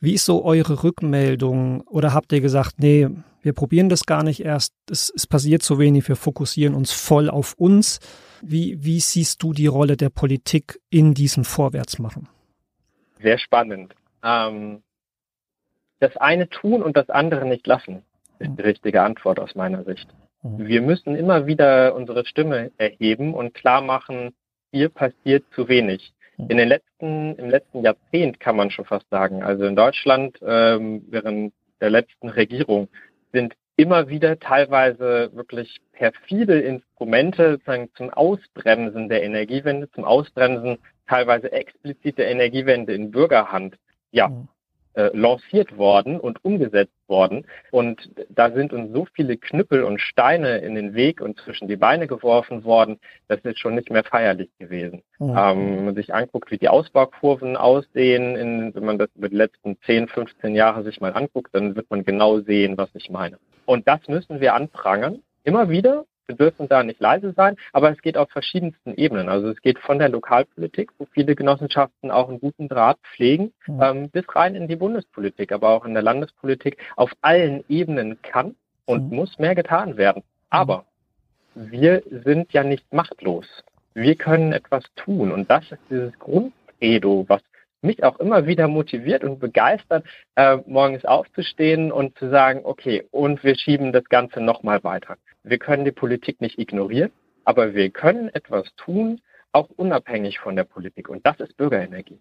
Wie 0.00 0.14
ist 0.14 0.24
so 0.24 0.44
eure 0.44 0.82
Rückmeldung? 0.82 1.82
Oder 1.82 2.14
habt 2.14 2.32
ihr 2.32 2.40
gesagt, 2.40 2.78
nee, 2.78 3.08
wir 3.42 3.52
probieren 3.52 3.88
das 3.88 4.04
gar 4.04 4.22
nicht 4.22 4.44
erst, 4.44 4.74
es, 4.90 5.12
es 5.14 5.26
passiert 5.26 5.62
zu 5.62 5.78
wenig, 5.78 6.08
wir 6.08 6.16
fokussieren 6.16 6.74
uns 6.74 6.92
voll 6.92 7.30
auf 7.30 7.54
uns? 7.54 8.00
Wie, 8.42 8.82
wie 8.84 9.00
siehst 9.00 9.42
du 9.42 9.52
die 9.52 9.66
Rolle 9.66 9.96
der 9.96 10.10
Politik 10.10 10.80
in 10.88 11.14
diesem 11.14 11.44
Vorwärtsmachen? 11.44 12.28
Sehr 13.22 13.38
spannend. 13.38 13.94
Ähm, 14.22 14.82
das 16.00 16.16
eine 16.16 16.48
tun 16.48 16.82
und 16.82 16.96
das 16.96 17.10
andere 17.10 17.46
nicht 17.46 17.66
lassen, 17.66 18.02
ist 18.38 18.50
die 18.56 18.62
richtige 18.62 19.02
Antwort 19.02 19.38
aus 19.38 19.54
meiner 19.54 19.84
Sicht. 19.84 20.08
Mhm. 20.42 20.66
Wir 20.66 20.82
müssen 20.82 21.16
immer 21.16 21.46
wieder 21.46 21.94
unsere 21.94 22.24
Stimme 22.26 22.70
erheben 22.78 23.34
und 23.34 23.54
klar 23.54 23.80
machen, 23.80 24.34
hier 24.72 24.88
passiert 24.88 25.44
zu 25.54 25.68
wenig. 25.68 26.12
Mhm. 26.36 26.46
In 26.48 26.56
den 26.56 26.68
letzten, 26.68 27.36
im 27.36 27.50
letzten 27.50 27.82
Jahrzehnt 27.82 28.40
kann 28.40 28.56
man 28.56 28.70
schon 28.70 28.84
fast 28.84 29.08
sagen, 29.10 29.42
also 29.42 29.64
in 29.64 29.76
Deutschland 29.76 30.38
ähm, 30.42 31.04
während 31.08 31.52
der 31.80 31.90
letzten 31.90 32.28
Regierung 32.28 32.88
sind 33.32 33.54
immer 33.76 34.08
wieder 34.08 34.38
teilweise 34.38 35.30
wirklich 35.32 35.80
perfide 35.92 36.60
Instrumente 36.60 37.52
sozusagen 37.52 37.88
zum 37.96 38.10
Ausbremsen 38.10 39.08
der 39.08 39.22
Energiewende, 39.22 39.90
zum 39.92 40.04
Ausbremsen 40.04 40.78
teilweise 41.08 41.50
explizite 41.50 42.22
Energiewende 42.22 42.92
in 42.92 43.10
Bürgerhand 43.10 43.76
ja, 44.12 44.28
mhm 44.28 44.48
äh, 44.94 45.10
lanciert 45.16 45.76
worden 45.76 46.18
und 46.18 46.44
umgesetzt 46.44 46.92
worden. 47.06 47.46
Und 47.70 48.10
da 48.28 48.50
sind 48.50 48.72
uns 48.72 48.92
so 48.92 49.06
viele 49.12 49.36
Knüppel 49.36 49.84
und 49.84 50.00
Steine 50.00 50.58
in 50.58 50.74
den 50.74 50.94
Weg 50.94 51.20
und 51.20 51.38
zwischen 51.40 51.68
die 51.68 51.76
Beine 51.76 52.06
geworfen 52.06 52.64
worden, 52.64 52.98
das 53.28 53.40
ist 53.40 53.58
schon 53.58 53.74
nicht 53.74 53.90
mehr 53.90 54.04
feierlich 54.04 54.50
gewesen. 54.58 55.02
Mhm. 55.18 55.28
Ähm, 55.36 55.76
wenn 55.76 55.84
man 55.86 55.94
sich 55.94 56.14
anguckt, 56.14 56.50
wie 56.50 56.58
die 56.58 56.68
Ausbaukurven 56.68 57.56
aussehen, 57.56 58.36
in, 58.36 58.74
wenn 58.74 58.84
man 58.84 58.98
das 58.98 59.10
über 59.14 59.28
die 59.28 59.36
letzten 59.36 59.76
10, 59.82 60.08
15 60.08 60.54
Jahre 60.54 60.82
sich 60.82 61.00
mal 61.00 61.12
anguckt, 61.12 61.54
dann 61.54 61.76
wird 61.76 61.90
man 61.90 62.04
genau 62.04 62.40
sehen, 62.40 62.76
was 62.76 62.90
ich 62.94 63.10
meine. 63.10 63.38
Und 63.66 63.86
das 63.86 64.00
müssen 64.08 64.40
wir 64.40 64.54
anprangern, 64.54 65.22
immer 65.44 65.70
wieder, 65.70 66.04
wir 66.30 66.36
dürfen 66.36 66.68
da 66.68 66.82
nicht 66.82 67.00
leise 67.00 67.32
sein, 67.32 67.56
aber 67.72 67.90
es 67.90 68.00
geht 68.02 68.16
auf 68.16 68.30
verschiedensten 68.30 68.94
Ebenen. 68.94 69.28
Also 69.28 69.48
es 69.48 69.60
geht 69.60 69.78
von 69.78 69.98
der 69.98 70.08
Lokalpolitik, 70.08 70.90
wo 70.98 71.06
viele 71.06 71.34
Genossenschaften 71.34 72.10
auch 72.10 72.28
einen 72.28 72.40
guten 72.40 72.68
Draht 72.68 72.98
pflegen, 73.14 73.52
mhm. 73.66 73.82
ähm, 73.82 74.10
bis 74.10 74.24
rein 74.34 74.54
in 74.54 74.68
die 74.68 74.76
Bundespolitik, 74.76 75.52
aber 75.52 75.70
auch 75.70 75.84
in 75.84 75.94
der 75.94 76.02
Landespolitik. 76.02 76.78
Auf 76.96 77.12
allen 77.20 77.64
Ebenen 77.68 78.22
kann 78.22 78.54
und 78.86 79.10
mhm. 79.10 79.16
muss 79.16 79.38
mehr 79.38 79.54
getan 79.54 79.96
werden. 79.96 80.22
Aber 80.50 80.84
wir 81.54 82.02
sind 82.24 82.52
ja 82.52 82.62
nicht 82.62 82.92
machtlos. 82.92 83.46
Wir 83.94 84.14
können 84.14 84.52
etwas 84.52 84.84
tun 84.94 85.32
und 85.32 85.50
das 85.50 85.64
ist 85.72 85.80
dieses 85.90 86.16
Grundedo, 86.20 87.24
was 87.26 87.42
mich 87.82 88.04
auch 88.04 88.18
immer 88.18 88.46
wieder 88.46 88.68
motiviert 88.68 89.24
und 89.24 89.38
begeistert, 89.38 90.04
äh, 90.36 90.58
morgens 90.66 91.04
aufzustehen 91.04 91.92
und 91.92 92.18
zu 92.18 92.30
sagen, 92.30 92.60
okay, 92.64 93.04
und 93.10 93.42
wir 93.42 93.56
schieben 93.56 93.92
das 93.92 94.04
Ganze 94.04 94.40
nochmal 94.40 94.84
weiter. 94.84 95.16
Wir 95.42 95.58
können 95.58 95.84
die 95.84 95.92
Politik 95.92 96.40
nicht 96.40 96.58
ignorieren, 96.58 97.10
aber 97.44 97.74
wir 97.74 97.90
können 97.90 98.28
etwas 98.28 98.66
tun, 98.76 99.20
auch 99.52 99.68
unabhängig 99.76 100.38
von 100.38 100.56
der 100.56 100.64
Politik. 100.64 101.08
Und 101.08 101.26
das 101.26 101.40
ist 101.40 101.56
Bürgerenergie. 101.56 102.20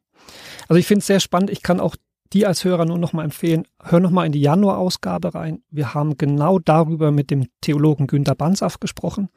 Also 0.68 0.80
ich 0.80 0.88
finde 0.88 1.00
es 1.00 1.08
sehr 1.08 1.20
spannend. 1.20 1.50
Ich 1.50 1.62
kann 1.62 1.80
auch 1.80 1.96
die 2.34 2.46
als 2.46 2.64
Hörer 2.64 2.86
nur 2.86 3.00
noch 3.00 3.14
mal 3.14 3.24
empfehlen, 3.24 3.66
hör 3.82 4.00
noch 4.00 4.12
mal 4.12 4.26
in 4.26 4.32
die 4.32 4.42
Januar-Ausgabe 4.42 5.34
rein. 5.34 5.64
Wir 5.72 5.94
haben 5.94 6.18
genau 6.18 6.60
darüber 6.60 7.12
mit 7.12 7.32
dem 7.32 7.48
Theologen 7.62 8.08
Günter 8.08 8.36
Bansaff 8.36 8.80
gesprochen, 8.80 9.30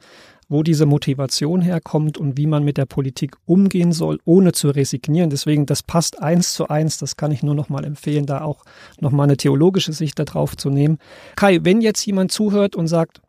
wo 0.49 0.63
diese 0.63 0.87
Motivation 0.87 1.61
herkommt 1.61 2.19
und 2.19 2.37
wie 2.37 2.47
man 2.47 2.65
mit 2.65 2.77
der 2.77 2.87
Politik 2.87 3.37
umgehen 3.47 3.93
soll, 3.93 4.19
ohne 4.25 4.53
zu 4.53 4.69
resignieren. 4.71 5.31
Deswegen, 5.31 5.67
das 5.67 5.83
passt 5.83 6.23
eins 6.23 6.53
zu 6.55 6.69
eins. 6.69 6.99
Das 6.99 7.17
kann 7.17 7.33
ich 7.33 7.43
nur 7.43 7.55
noch 7.55 7.69
mal 7.69 7.85
empfehlen, 7.85 8.27
da 8.27 8.43
auch 8.43 8.65
noch 9.01 9.13
mal 9.13 9.25
eine 9.25 9.37
theologische 9.37 9.93
Sicht 9.93 10.19
darauf 10.19 10.57
zu 10.57 10.71
nehmen. 10.71 10.99
Kai, 11.37 11.61
wenn 11.63 11.81
jetzt 11.81 12.05
jemand 12.05 12.33
zuhört 12.33 12.77
und 12.77 12.87
sagt, 12.87 13.21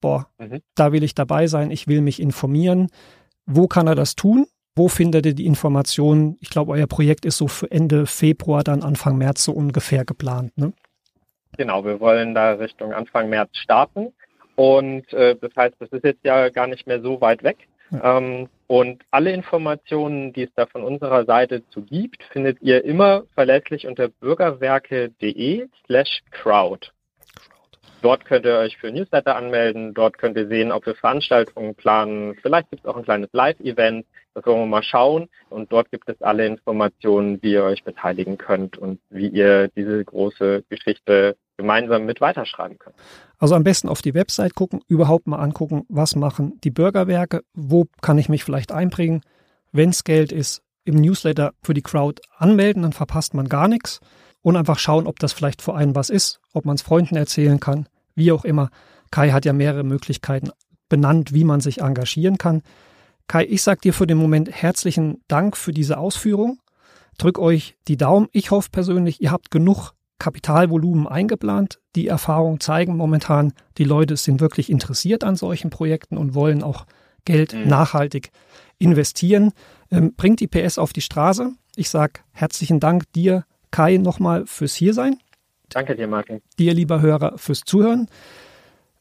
boah, 0.00 0.28
mhm. 0.38 0.60
da 0.74 0.92
will 0.92 1.02
ich 1.02 1.14
dabei 1.14 1.46
sein, 1.46 1.70
ich 1.70 1.88
will 1.88 2.00
mich 2.00 2.20
informieren. 2.20 2.88
Wo 3.46 3.66
kann 3.66 3.86
er 3.86 3.94
das 3.94 4.14
tun? 4.14 4.46
Wo 4.76 4.86
findet 4.88 5.26
ihr 5.26 5.34
die 5.34 5.46
Informationen? 5.46 6.36
Ich 6.40 6.50
glaube, 6.50 6.72
euer 6.72 6.86
Projekt 6.86 7.24
ist 7.24 7.38
so 7.38 7.48
für 7.48 7.70
Ende 7.70 8.06
Februar, 8.06 8.62
dann 8.62 8.82
Anfang 8.82 9.18
März 9.18 9.42
so 9.42 9.52
ungefähr 9.52 10.04
geplant, 10.04 10.56
ne? 10.56 10.72
Genau, 11.56 11.84
wir 11.84 11.98
wollen 11.98 12.34
da 12.34 12.52
Richtung 12.52 12.92
Anfang 12.92 13.28
März 13.28 13.50
starten. 13.56 14.12
Und 14.58 15.12
äh, 15.12 15.36
das 15.40 15.52
heißt, 15.54 15.76
das 15.78 15.88
ist 15.90 16.02
jetzt 16.02 16.24
ja 16.24 16.48
gar 16.48 16.66
nicht 16.66 16.84
mehr 16.88 17.00
so 17.00 17.20
weit 17.20 17.44
weg. 17.44 17.58
Ähm, 18.02 18.48
und 18.66 19.04
alle 19.12 19.30
Informationen, 19.30 20.32
die 20.32 20.42
es 20.42 20.50
da 20.56 20.66
von 20.66 20.82
unserer 20.82 21.24
Seite 21.26 21.62
zu 21.68 21.82
gibt, 21.82 22.24
findet 22.32 22.60
ihr 22.60 22.84
immer 22.84 23.22
verlässlich 23.34 23.86
unter 23.86 24.08
bürgerwerke.de 24.08 25.68
slash 25.86 26.22
crowd. 26.32 26.88
Dort 28.02 28.24
könnt 28.24 28.46
ihr 28.46 28.58
euch 28.58 28.76
für 28.78 28.90
Newsletter 28.90 29.36
anmelden. 29.36 29.94
Dort 29.94 30.18
könnt 30.18 30.36
ihr 30.36 30.48
sehen, 30.48 30.72
ob 30.72 30.86
wir 30.86 30.96
Veranstaltungen 30.96 31.76
planen. 31.76 32.34
Vielleicht 32.42 32.68
gibt 32.70 32.82
es 32.82 32.90
auch 32.90 32.96
ein 32.96 33.04
kleines 33.04 33.30
Live-Event. 33.32 34.06
Das 34.34 34.44
wollen 34.44 34.62
wir 34.62 34.66
mal 34.66 34.82
schauen. 34.82 35.28
Und 35.50 35.70
dort 35.70 35.92
gibt 35.92 36.08
es 36.08 36.20
alle 36.20 36.44
Informationen, 36.46 37.40
wie 37.42 37.52
ihr 37.52 37.62
euch 37.62 37.84
beteiligen 37.84 38.38
könnt 38.38 38.76
und 38.76 38.98
wie 39.08 39.28
ihr 39.28 39.68
diese 39.68 40.04
große 40.04 40.64
Geschichte 40.68 41.36
gemeinsam 41.58 42.06
mit 42.06 42.22
weiterschreiben 42.22 42.78
könnt. 42.78 42.96
Also 43.38 43.54
am 43.54 43.64
besten 43.64 43.88
auf 43.88 44.00
die 44.00 44.14
Website 44.14 44.54
gucken, 44.54 44.80
überhaupt 44.88 45.26
mal 45.26 45.38
angucken, 45.38 45.84
was 45.88 46.16
machen 46.16 46.58
die 46.64 46.70
Bürgerwerke, 46.70 47.42
wo 47.52 47.86
kann 48.00 48.16
ich 48.16 48.30
mich 48.30 48.44
vielleicht 48.44 48.72
einbringen. 48.72 49.20
Wenn 49.72 49.90
es 49.90 50.04
Geld 50.04 50.32
ist, 50.32 50.62
im 50.84 50.94
Newsletter 50.94 51.52
für 51.62 51.74
die 51.74 51.82
Crowd 51.82 52.22
anmelden, 52.38 52.82
dann 52.82 52.94
verpasst 52.94 53.34
man 53.34 53.48
gar 53.48 53.68
nichts 53.68 54.00
und 54.40 54.56
einfach 54.56 54.78
schauen, 54.78 55.06
ob 55.06 55.18
das 55.18 55.34
vielleicht 55.34 55.60
für 55.60 55.74
einen 55.74 55.94
was 55.94 56.08
ist, 56.08 56.40
ob 56.54 56.64
man 56.64 56.76
es 56.76 56.82
Freunden 56.82 57.16
erzählen 57.16 57.60
kann, 57.60 57.88
wie 58.14 58.32
auch 58.32 58.44
immer. 58.44 58.70
Kai 59.10 59.30
hat 59.30 59.44
ja 59.44 59.52
mehrere 59.52 59.84
Möglichkeiten 59.84 60.50
benannt, 60.88 61.34
wie 61.34 61.44
man 61.44 61.60
sich 61.60 61.82
engagieren 61.82 62.38
kann. 62.38 62.62
Kai, 63.26 63.44
ich 63.44 63.62
sage 63.62 63.80
dir 63.82 63.92
für 63.92 64.06
den 64.06 64.16
Moment 64.16 64.50
herzlichen 64.50 65.22
Dank 65.28 65.56
für 65.56 65.72
diese 65.72 65.98
Ausführung. 65.98 66.60
Drück 67.18 67.38
euch 67.38 67.76
die 67.88 67.96
Daumen. 67.96 68.28
Ich 68.32 68.52
hoffe 68.52 68.70
persönlich, 68.70 69.20
ihr 69.20 69.32
habt 69.32 69.50
genug 69.50 69.92
Kapitalvolumen 70.18 71.06
eingeplant. 71.06 71.80
Die 71.94 72.08
Erfahrungen 72.08 72.60
zeigen 72.60 72.96
momentan, 72.96 73.52
die 73.78 73.84
Leute 73.84 74.16
sind 74.16 74.40
wirklich 74.40 74.70
interessiert 74.70 75.24
an 75.24 75.36
solchen 75.36 75.70
Projekten 75.70 76.16
und 76.16 76.34
wollen 76.34 76.62
auch 76.62 76.86
Geld 77.24 77.54
mhm. 77.54 77.68
nachhaltig 77.68 78.30
investieren. 78.78 79.52
Ähm, 79.90 80.14
bringt 80.14 80.40
die 80.40 80.48
PS 80.48 80.78
auf 80.78 80.92
die 80.92 81.00
Straße. 81.00 81.52
Ich 81.76 81.90
sage 81.90 82.20
herzlichen 82.32 82.80
Dank 82.80 83.12
dir, 83.12 83.44
Kai, 83.70 83.98
nochmal 83.98 84.46
fürs 84.46 84.74
Hiersein. 84.74 85.18
Danke 85.68 85.94
dir, 85.94 86.08
Martin. 86.08 86.40
Dir, 86.58 86.74
lieber 86.74 87.00
Hörer, 87.00 87.36
fürs 87.36 87.60
Zuhören. 87.60 88.08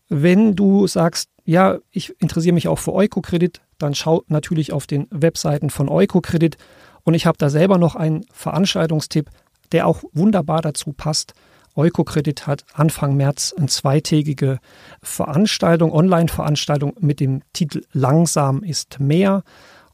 Wenn 0.10 0.56
du 0.56 0.88
sagst, 0.88 1.30
ja, 1.46 1.80
ich 1.92 2.14
interessiere 2.22 2.54
mich 2.54 2.68
auch 2.68 2.80
für 2.80 2.94
Eukokredit, 2.94 3.62
dann 3.78 3.96
schau 3.96 4.24
natürlich 4.28 4.74
auf 4.74 4.88
den 4.88 5.08
Webseiten 5.12 5.70
von 5.70 5.90
Eukokredit. 5.90 6.58
Und 7.04 7.14
ich 7.14 7.26
habe 7.26 7.38
da 7.38 7.50
selber 7.50 7.78
noch 7.78 7.96
einen 7.96 8.26
Veranstaltungstipp, 8.34 9.30
der 9.72 9.88
auch 9.88 10.04
wunderbar 10.14 10.62
dazu 10.62 10.94
passt. 10.94 11.34
Eukokredit 11.76 12.48
hat 12.48 12.66
Anfang 12.74 13.16
März 13.16 13.54
eine 13.56 13.68
zweitägige 13.68 14.60
Veranstaltung, 15.04 15.92
Online-Veranstaltung 15.92 16.94
mit 17.00 17.20
dem 17.20 17.42
Titel 17.54 17.84
Langsam 17.94 18.64
ist 18.64 19.00
mehr. 19.00 19.44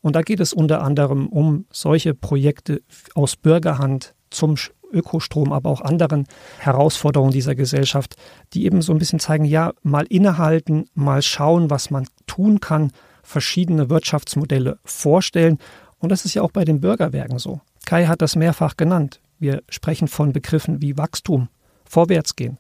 Und 0.02 0.16
da 0.16 0.22
geht 0.22 0.40
es 0.40 0.54
unter 0.54 0.82
anderem 0.82 1.28
um 1.28 1.66
solche 1.72 2.14
Projekte 2.14 2.82
aus 3.16 3.36
Bürgerhand 3.36 4.16
zum 4.30 4.56
Ökostrom, 4.94 5.52
aber 5.52 5.70
auch 5.70 5.82
anderen 5.82 6.28
Herausforderungen 6.60 7.32
dieser 7.32 7.56
Gesellschaft, 7.56 8.16
die 8.54 8.66
eben 8.66 8.82
so 8.82 8.94
ein 8.94 9.00
bisschen 9.00 9.20
zeigen, 9.20 9.46
ja, 9.46 9.74
mal 9.82 10.06
innehalten, 10.06 10.86
mal 10.94 11.22
schauen, 11.22 11.70
was 11.70 11.90
man 11.90 12.08
tun 12.28 12.60
kann, 12.60 12.92
verschiedene 13.24 13.90
Wirtschaftsmodelle 13.90 14.78
vorstellen. 14.86 15.58
Und 15.98 16.12
das 16.12 16.26
ist 16.26 16.34
ja 16.34 16.42
auch 16.42 16.52
bei 16.52 16.66
den 16.66 16.82
Bürgerwerken 16.82 17.40
so. 17.40 17.62
Kai 17.86 18.06
hat 18.06 18.22
das 18.22 18.36
mehrfach 18.36 18.78
genannt. 18.78 19.20
Wir 19.40 19.64
sprechen 19.70 20.08
von 20.08 20.34
Begriffen 20.34 20.82
wie 20.82 20.98
Wachstum, 20.98 21.50
Vorwärtsgehen. 21.86 22.58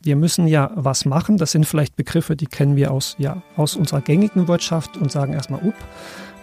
Wir 0.00 0.16
müssen 0.16 0.48
ja 0.48 0.72
was 0.74 1.04
machen. 1.04 1.38
Das 1.38 1.52
sind 1.52 1.64
vielleicht 1.66 1.94
Begriffe, 1.94 2.34
die 2.34 2.46
kennen 2.46 2.74
wir 2.74 2.90
aus, 2.90 3.14
ja, 3.18 3.42
aus 3.56 3.76
unserer 3.76 4.00
gängigen 4.00 4.48
Wirtschaft 4.48 4.96
und 4.96 5.12
sagen 5.12 5.32
erstmal, 5.32 5.60
up, 5.60 5.74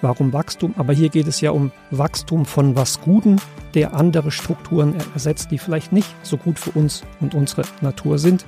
warum 0.02 0.32
Wachstum? 0.32 0.74
Aber 0.78 0.94
hier 0.94 1.10
geht 1.10 1.28
es 1.28 1.42
ja 1.42 1.52
um 1.52 1.72
Wachstum 1.92 2.46
von 2.46 2.76
was 2.76 3.02
Guten, 3.02 3.38
der 3.74 3.94
andere 3.94 4.32
Strukturen 4.32 4.96
ersetzt, 5.14 5.52
die 5.52 5.58
vielleicht 5.58 5.92
nicht 5.92 6.10
so 6.24 6.38
gut 6.38 6.58
für 6.58 6.72
uns 6.72 7.04
und 7.20 7.36
unsere 7.36 7.64
Natur 7.82 8.18
sind. 8.18 8.46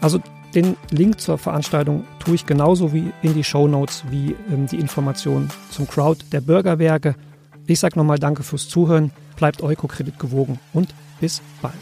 Also 0.00 0.20
den 0.54 0.76
Link 0.90 1.20
zur 1.20 1.38
Veranstaltung 1.38 2.04
tue 2.18 2.34
ich 2.34 2.46
genauso 2.46 2.92
wie 2.92 3.12
in 3.22 3.34
die 3.34 3.44
Show 3.44 3.68
Notes 3.68 4.04
wie 4.10 4.34
ähm, 4.50 4.66
die 4.66 4.78
Informationen 4.78 5.50
zum 5.70 5.86
Crowd 5.86 6.24
der 6.32 6.40
Bürgerwerke. 6.40 7.14
Ich 7.66 7.80
sage 7.80 7.98
nochmal 7.98 8.18
Danke 8.18 8.42
fürs 8.42 8.68
Zuhören, 8.68 9.10
bleibt 9.36 9.62
Eukokredit 9.62 10.18
gewogen 10.18 10.58
und 10.72 10.94
bis 11.20 11.42
bald. 11.60 11.74